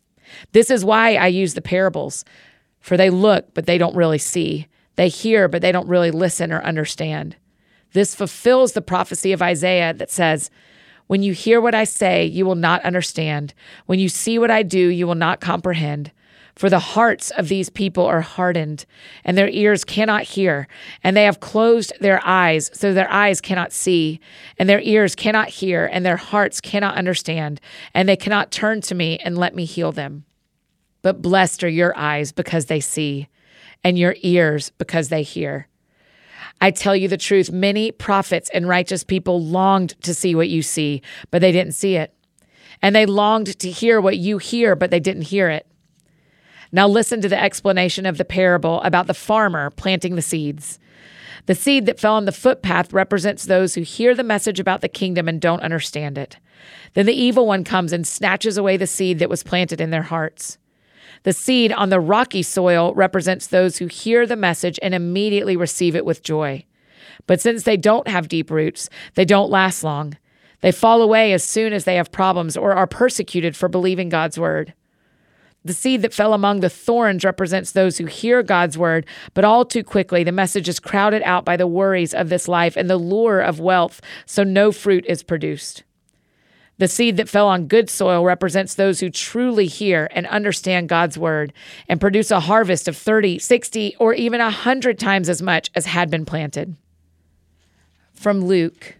This 0.53 0.71
is 0.71 0.85
why 0.85 1.15
I 1.15 1.29
use 1.29 1.55
the 1.55 1.63
parables, 1.63 2.27
for 2.79 2.99
they 2.99 3.09
look, 3.09 3.55
but 3.55 3.65
they 3.65 3.79
don't 3.79 3.97
really 3.97 4.19
see. 4.19 4.67
They 4.97 5.09
hear, 5.09 5.49
but 5.49 5.63
they 5.63 5.73
don't 5.73 5.89
really 5.89 6.11
listen 6.11 6.53
or 6.53 6.61
understand. 6.61 7.37
This 7.95 8.15
fulfills 8.15 8.75
the 8.75 8.83
prophecy 8.83 9.33
of 9.33 9.41
Isaiah 9.41 9.95
that 9.95 10.11
says, 10.11 10.51
When 11.07 11.23
you 11.23 11.33
hear 11.33 11.59
what 11.59 11.75
I 11.75 11.85
say, 11.85 12.27
you 12.27 12.45
will 12.45 12.55
not 12.55 12.85
understand. 12.85 13.55
When 13.87 13.99
you 13.99 14.11
see 14.11 14.39
what 14.39 14.51
I 14.51 14.63
do, 14.63 14.79
you 14.79 15.07
will 15.07 15.15
not 15.15 15.41
comprehend. 15.41 16.13
For 16.57 16.71
the 16.71 16.79
hearts 16.79 17.31
of 17.33 17.49
these 17.49 17.69
people 17.69 18.07
are 18.07 18.23
hardened, 18.23 18.87
and 19.25 19.37
their 19.37 19.51
ears 19.51 19.85
cannot 19.85 20.23
hear, 20.23 20.67
and 21.05 21.15
they 21.15 21.25
have 21.25 21.39
closed 21.39 21.93
their 22.01 22.19
eyes, 22.25 22.71
so 22.73 22.95
their 22.95 23.11
eyes 23.13 23.43
cannot 23.43 23.75
see, 23.75 24.21
and 24.59 24.67
their 24.67 24.81
ears 24.81 25.15
cannot 25.15 25.51
hear, 25.51 25.85
and 25.85 26.05
their 26.05 26.17
hearts 26.17 26.63
cannot 26.63 26.97
understand, 26.97 27.61
and 27.93 28.09
they 28.09 28.17
cannot 28.17 28.51
turn 28.51 28.81
to 28.81 28.95
me 28.95 29.19
and 29.19 29.37
let 29.37 29.55
me 29.55 29.67
heal 29.67 29.93
them. 29.93 30.25
But 31.03 31.21
blessed 31.21 31.63
are 31.63 31.69
your 31.69 31.95
eyes 31.95 32.33
because 32.33 32.67
they 32.67 32.81
see, 32.81 33.29
and 33.85 33.99
your 33.99 34.17
ears 34.23 34.71
because 34.79 35.11
they 35.11 35.23
hear. 35.23 35.69
I 36.59 36.71
tell 36.71 36.97
you 36.97 37.07
the 37.07 37.19
truth, 37.19 37.53
many 37.53 37.93
prophets 37.93 38.49
and 38.49 38.67
righteous 38.67 39.05
people 39.05 39.45
longed 39.45 39.95
to 40.05 40.15
see 40.15 40.35
what 40.35 40.49
you 40.49 40.63
see, 40.63 41.03
but 41.31 41.43
they 41.43 41.53
didn't 41.53 41.75
see 41.75 41.97
it. 41.97 42.15
And 42.81 42.97
they 42.97 43.05
longed 43.05 43.59
to 43.59 43.71
hear 43.71 44.01
what 44.01 44.17
you 44.17 44.39
hear, 44.39 44.75
but 44.75 44.91
they 44.91 45.01
didn't 45.01 45.23
hear 45.25 45.51
it. 45.51 45.67
Now, 46.73 46.89
listen 46.89 47.21
to 47.21 47.29
the 47.29 47.43
explanation 47.43 48.07
of 48.07 48.19
the 48.19 48.25
parable 48.25 48.81
about 48.83 49.07
the 49.07 49.15
farmer 49.15 49.71
planting 49.71 50.17
the 50.17 50.23
seeds. 50.23 50.79
The 51.47 51.55
seed 51.55 51.87
that 51.87 52.01
fell 52.01 52.15
on 52.15 52.25
the 52.25 52.33
footpath 52.33 52.93
represents 52.93 53.45
those 53.45 53.75
who 53.75 53.83
hear 53.83 54.15
the 54.15 54.25
message 54.25 54.59
about 54.59 54.81
the 54.81 54.89
kingdom 54.89 55.29
and 55.29 55.41
don't 55.41 55.63
understand 55.63 56.19
it. 56.19 56.39
Then 56.95 57.07
the 57.07 57.15
evil 57.15 57.47
one 57.47 57.63
comes 57.63 57.93
and 57.93 58.07
snatches 58.07 58.59
away 58.59 58.77
the 58.77 58.87
seed 58.87 59.21
that 59.21 59.31
was 59.31 59.45
planted 59.45 59.81
in 59.81 59.91
their 59.91 60.03
hearts. 60.03 60.59
The 61.23 61.33
seed 61.33 61.73
on 61.73 61.89
the 61.89 62.01
rocky 62.01 62.43
soil 62.43 62.95
represents 62.95 63.47
those 63.47 63.79
who 63.79 63.87
hear 63.87 64.27
the 64.27 64.37
message 64.37 64.79
and 64.83 64.95
immediately 64.95 65.57
receive 65.57 65.95
it 65.95 66.05
with 66.05 66.23
joy. 66.23 66.65
But 67.27 67.41
since 67.41 67.63
they 67.63 67.77
don't 67.77 68.09
have 68.09 68.29
deep 68.29 68.51
roots, 68.51 68.89
they 69.15 69.25
don't 69.25 69.51
last 69.51 69.83
long. 69.83 70.17
They 70.61 70.73
fall 70.73 71.03
away 71.03 71.33
as 71.33 71.45
soon 71.45 71.73
as 71.73 71.85
they 71.85 71.97
have 71.97 72.13
problems 72.13 72.57
or 72.57 72.73
are 72.73 72.87
persecuted 72.87 73.57
for 73.57 73.69
believing 73.69 74.09
God's 74.09 74.39
word. 74.39 74.75
The 75.67 75.75
seed 75.75 76.03
that 76.03 76.15
fell 76.15 76.33
among 76.33 76.61
the 76.61 76.71
thorns 76.71 77.25
represents 77.25 77.73
those 77.73 77.99
who 77.99 78.07
hear 78.07 78.45
God's 78.45 78.79
word, 78.79 79.05
but 79.35 79.45
all 79.45 79.65
too 79.65 79.83
quickly 79.83 80.23
the 80.23 80.31
message 80.31 80.69
is 80.69 80.79
crowded 80.79 81.23
out 81.25 81.45
by 81.45 81.57
the 81.57 81.67
worries 81.67 82.15
of 82.15 82.29
this 82.29 82.47
life 82.47 82.77
and 82.77 82.89
the 82.89 82.97
lure 82.97 83.41
of 83.41 83.59
wealth, 83.59 84.01
so 84.27 84.45
no 84.45 84.71
fruit 84.71 85.05
is 85.09 85.25
produced. 85.25 85.83
The 86.79 86.87
seed 86.87 87.17
that 87.17 87.29
fell 87.29 87.49
on 87.49 87.67
good 87.67 87.91
soil 87.91 88.25
represents 88.25 88.75
those 88.75 89.01
who 89.01 89.11
truly 89.11 89.67
hear 89.67 90.09
and 90.13 90.29
understand 90.29 90.89
God's 90.89 91.19
word 91.19 91.53
and 91.89 92.01
produce 92.01 92.31
a 92.31 92.39
harvest 92.39 92.87
of 92.87 92.97
30, 92.97 93.41
60, 93.41 93.97
or 93.99 94.15
even 94.15 94.41
100 94.41 95.01
times 95.01 95.29
as 95.29 95.43
much 95.43 95.69
as 95.75 95.87
had 95.87 96.13
been 96.13 96.25
planted. 96.25 96.77
From 98.15 98.45
Luke 98.45 98.99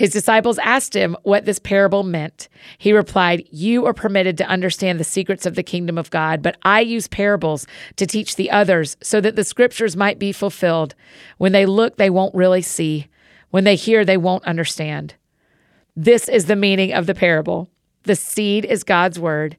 his 0.00 0.14
disciples 0.14 0.58
asked 0.60 0.96
him 0.96 1.14
what 1.24 1.44
this 1.44 1.58
parable 1.58 2.04
meant. 2.04 2.48
He 2.78 2.90
replied, 2.90 3.46
You 3.50 3.84
are 3.84 3.92
permitted 3.92 4.38
to 4.38 4.48
understand 4.48 4.98
the 4.98 5.04
secrets 5.04 5.44
of 5.44 5.56
the 5.56 5.62
kingdom 5.62 5.98
of 5.98 6.08
God, 6.08 6.40
but 6.40 6.56
I 6.62 6.80
use 6.80 7.06
parables 7.06 7.66
to 7.96 8.06
teach 8.06 8.36
the 8.36 8.50
others 8.50 8.96
so 9.02 9.20
that 9.20 9.36
the 9.36 9.44
scriptures 9.44 9.98
might 9.98 10.18
be 10.18 10.32
fulfilled. 10.32 10.94
When 11.36 11.52
they 11.52 11.66
look, 11.66 11.98
they 11.98 12.08
won't 12.08 12.34
really 12.34 12.62
see. 12.62 13.08
When 13.50 13.64
they 13.64 13.76
hear, 13.76 14.02
they 14.02 14.16
won't 14.16 14.46
understand. 14.46 15.16
This 15.94 16.30
is 16.30 16.46
the 16.46 16.56
meaning 16.56 16.94
of 16.94 17.04
the 17.04 17.14
parable. 17.14 17.68
The 18.04 18.16
seed 18.16 18.64
is 18.64 18.84
God's 18.84 19.20
word. 19.20 19.58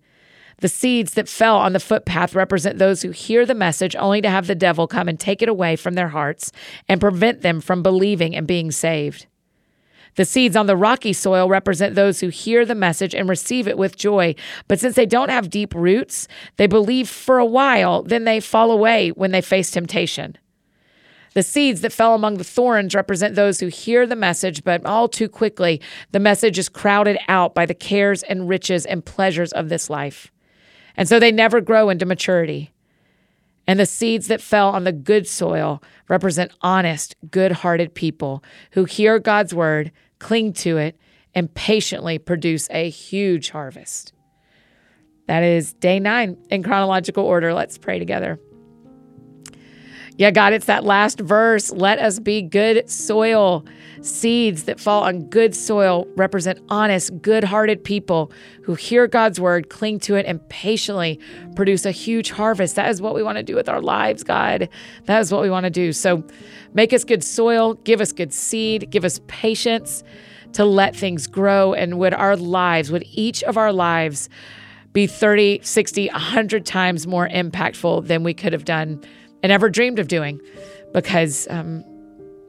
The 0.57 0.69
seeds 0.69 1.13
that 1.13 1.29
fell 1.29 1.57
on 1.57 1.73
the 1.73 1.79
footpath 1.79 2.33
represent 2.33 2.79
those 2.79 3.03
who 3.03 3.11
hear 3.11 3.45
the 3.45 3.53
message 3.53 3.95
only 3.95 4.21
to 4.21 4.29
have 4.31 4.47
the 4.47 4.55
devil 4.55 4.87
come 4.87 5.07
and 5.07 5.19
take 5.19 5.43
it 5.43 5.49
away 5.49 5.75
from 5.75 5.93
their 5.93 6.09
hearts 6.09 6.51
and 6.89 6.99
prevent 6.99 7.41
them 7.41 7.61
from 7.61 7.83
believing 7.83 8.35
and 8.35 8.47
being 8.47 8.71
saved. 8.71 9.27
The 10.15 10.25
seeds 10.25 10.55
on 10.55 10.65
the 10.65 10.75
rocky 10.75 11.13
soil 11.13 11.47
represent 11.47 11.95
those 11.95 12.19
who 12.19 12.27
hear 12.27 12.65
the 12.65 12.75
message 12.75 13.15
and 13.15 13.29
receive 13.29 13.67
it 13.67 13.77
with 13.77 13.97
joy. 13.97 14.35
But 14.67 14.79
since 14.79 14.95
they 14.95 15.05
don't 15.05 15.29
have 15.29 15.49
deep 15.49 15.73
roots, 15.73 16.27
they 16.57 16.67
believe 16.67 17.09
for 17.09 17.37
a 17.37 17.45
while, 17.45 18.03
then 18.03 18.25
they 18.25 18.39
fall 18.39 18.71
away 18.71 19.09
when 19.09 19.31
they 19.31 19.41
face 19.41 19.71
temptation. 19.71 20.37
The 21.33 21.43
seeds 21.43 21.79
that 21.81 21.93
fell 21.93 22.13
among 22.13 22.37
the 22.37 22.43
thorns 22.43 22.93
represent 22.93 23.35
those 23.35 23.61
who 23.61 23.67
hear 23.67 24.05
the 24.05 24.17
message, 24.17 24.65
but 24.65 24.85
all 24.85 25.07
too 25.07 25.29
quickly, 25.29 25.79
the 26.11 26.19
message 26.19 26.59
is 26.59 26.67
crowded 26.67 27.17
out 27.29 27.55
by 27.55 27.65
the 27.65 27.73
cares 27.73 28.21
and 28.23 28.49
riches 28.49 28.85
and 28.85 29.05
pleasures 29.05 29.53
of 29.53 29.69
this 29.69 29.89
life. 29.89 30.29
And 30.97 31.07
so 31.07 31.19
they 31.19 31.31
never 31.31 31.61
grow 31.61 31.89
into 31.89 32.05
maturity. 32.05 32.71
And 33.67 33.79
the 33.79 33.85
seeds 33.85 34.27
that 34.27 34.41
fell 34.41 34.69
on 34.69 34.83
the 34.83 34.91
good 34.91 35.27
soil 35.27 35.81
represent 36.09 36.51
honest, 36.61 37.15
good 37.29 37.51
hearted 37.51 37.93
people 37.93 38.43
who 38.71 38.85
hear 38.85 39.19
God's 39.19 39.53
word, 39.53 39.91
cling 40.19 40.53
to 40.53 40.77
it, 40.77 40.99
and 41.33 41.53
patiently 41.53 42.17
produce 42.17 42.67
a 42.71 42.89
huge 42.89 43.51
harvest. 43.51 44.13
That 45.27 45.43
is 45.43 45.73
day 45.73 45.99
nine 45.99 46.37
in 46.49 46.63
chronological 46.63 47.23
order. 47.23 47.53
Let's 47.53 47.77
pray 47.77 47.99
together. 47.99 48.39
Yeah, 50.21 50.29
God, 50.29 50.53
it's 50.53 50.67
that 50.67 50.83
last 50.83 51.19
verse. 51.19 51.71
Let 51.71 51.97
us 51.97 52.19
be 52.19 52.43
good 52.43 52.87
soil. 52.87 53.65
Seeds 54.03 54.65
that 54.65 54.79
fall 54.79 55.01
on 55.01 55.21
good 55.29 55.55
soil 55.55 56.07
represent 56.15 56.59
honest, 56.69 57.23
good 57.23 57.43
hearted 57.43 57.83
people 57.83 58.31
who 58.61 58.75
hear 58.75 59.07
God's 59.07 59.39
word, 59.39 59.71
cling 59.71 59.99
to 60.01 60.13
it, 60.13 60.27
and 60.27 60.47
patiently 60.47 61.19
produce 61.55 61.87
a 61.87 61.91
huge 61.91 62.29
harvest. 62.29 62.75
That 62.75 62.91
is 62.91 63.01
what 63.01 63.15
we 63.15 63.23
want 63.23 63.39
to 63.39 63.43
do 63.43 63.55
with 63.55 63.67
our 63.67 63.81
lives, 63.81 64.23
God. 64.23 64.69
That 65.05 65.21
is 65.21 65.31
what 65.31 65.41
we 65.41 65.49
want 65.49 65.63
to 65.63 65.71
do. 65.71 65.91
So 65.91 66.23
make 66.75 66.93
us 66.93 67.03
good 67.03 67.23
soil, 67.23 67.73
give 67.73 67.99
us 67.99 68.11
good 68.11 68.31
seed, 68.31 68.91
give 68.91 69.03
us 69.03 69.19
patience 69.25 70.03
to 70.53 70.65
let 70.65 70.95
things 70.95 71.25
grow. 71.25 71.73
And 71.73 71.97
would 71.97 72.13
our 72.13 72.37
lives, 72.37 72.91
would 72.91 73.05
each 73.11 73.41
of 73.41 73.57
our 73.57 73.73
lives 73.73 74.29
be 74.93 75.07
30, 75.07 75.61
60, 75.63 76.09
100 76.09 76.63
times 76.63 77.07
more 77.07 77.27
impactful 77.27 78.05
than 78.05 78.23
we 78.23 78.35
could 78.35 78.53
have 78.53 78.65
done 78.65 79.03
and 79.43 79.51
ever 79.51 79.69
dreamed 79.69 79.99
of 79.99 80.07
doing 80.07 80.39
because 80.93 81.47
um, 81.49 81.83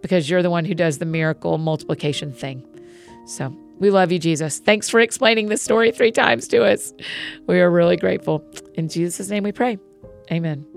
because 0.02 0.28
you're 0.28 0.42
the 0.42 0.50
one 0.50 0.64
who 0.64 0.74
does 0.74 0.98
the 0.98 1.04
miracle 1.06 1.58
multiplication 1.58 2.32
thing. 2.32 2.64
So 3.26 3.56
We 3.78 3.90
love 3.90 4.12
you, 4.12 4.18
Jesus. 4.20 4.58
Thanks 4.60 4.88
for 4.88 5.00
explaining 5.00 5.48
this 5.48 5.60
story 5.60 5.90
three 5.90 6.12
times 6.12 6.46
to 6.48 6.62
us. 6.64 6.92
We 7.46 7.58
are 7.60 7.70
really 7.70 7.96
grateful. 7.96 8.44
In 8.74 8.88
Jesus' 8.88 9.28
name 9.28 9.42
we 9.42 9.52
pray. 9.52 9.76
Amen. 10.30 10.71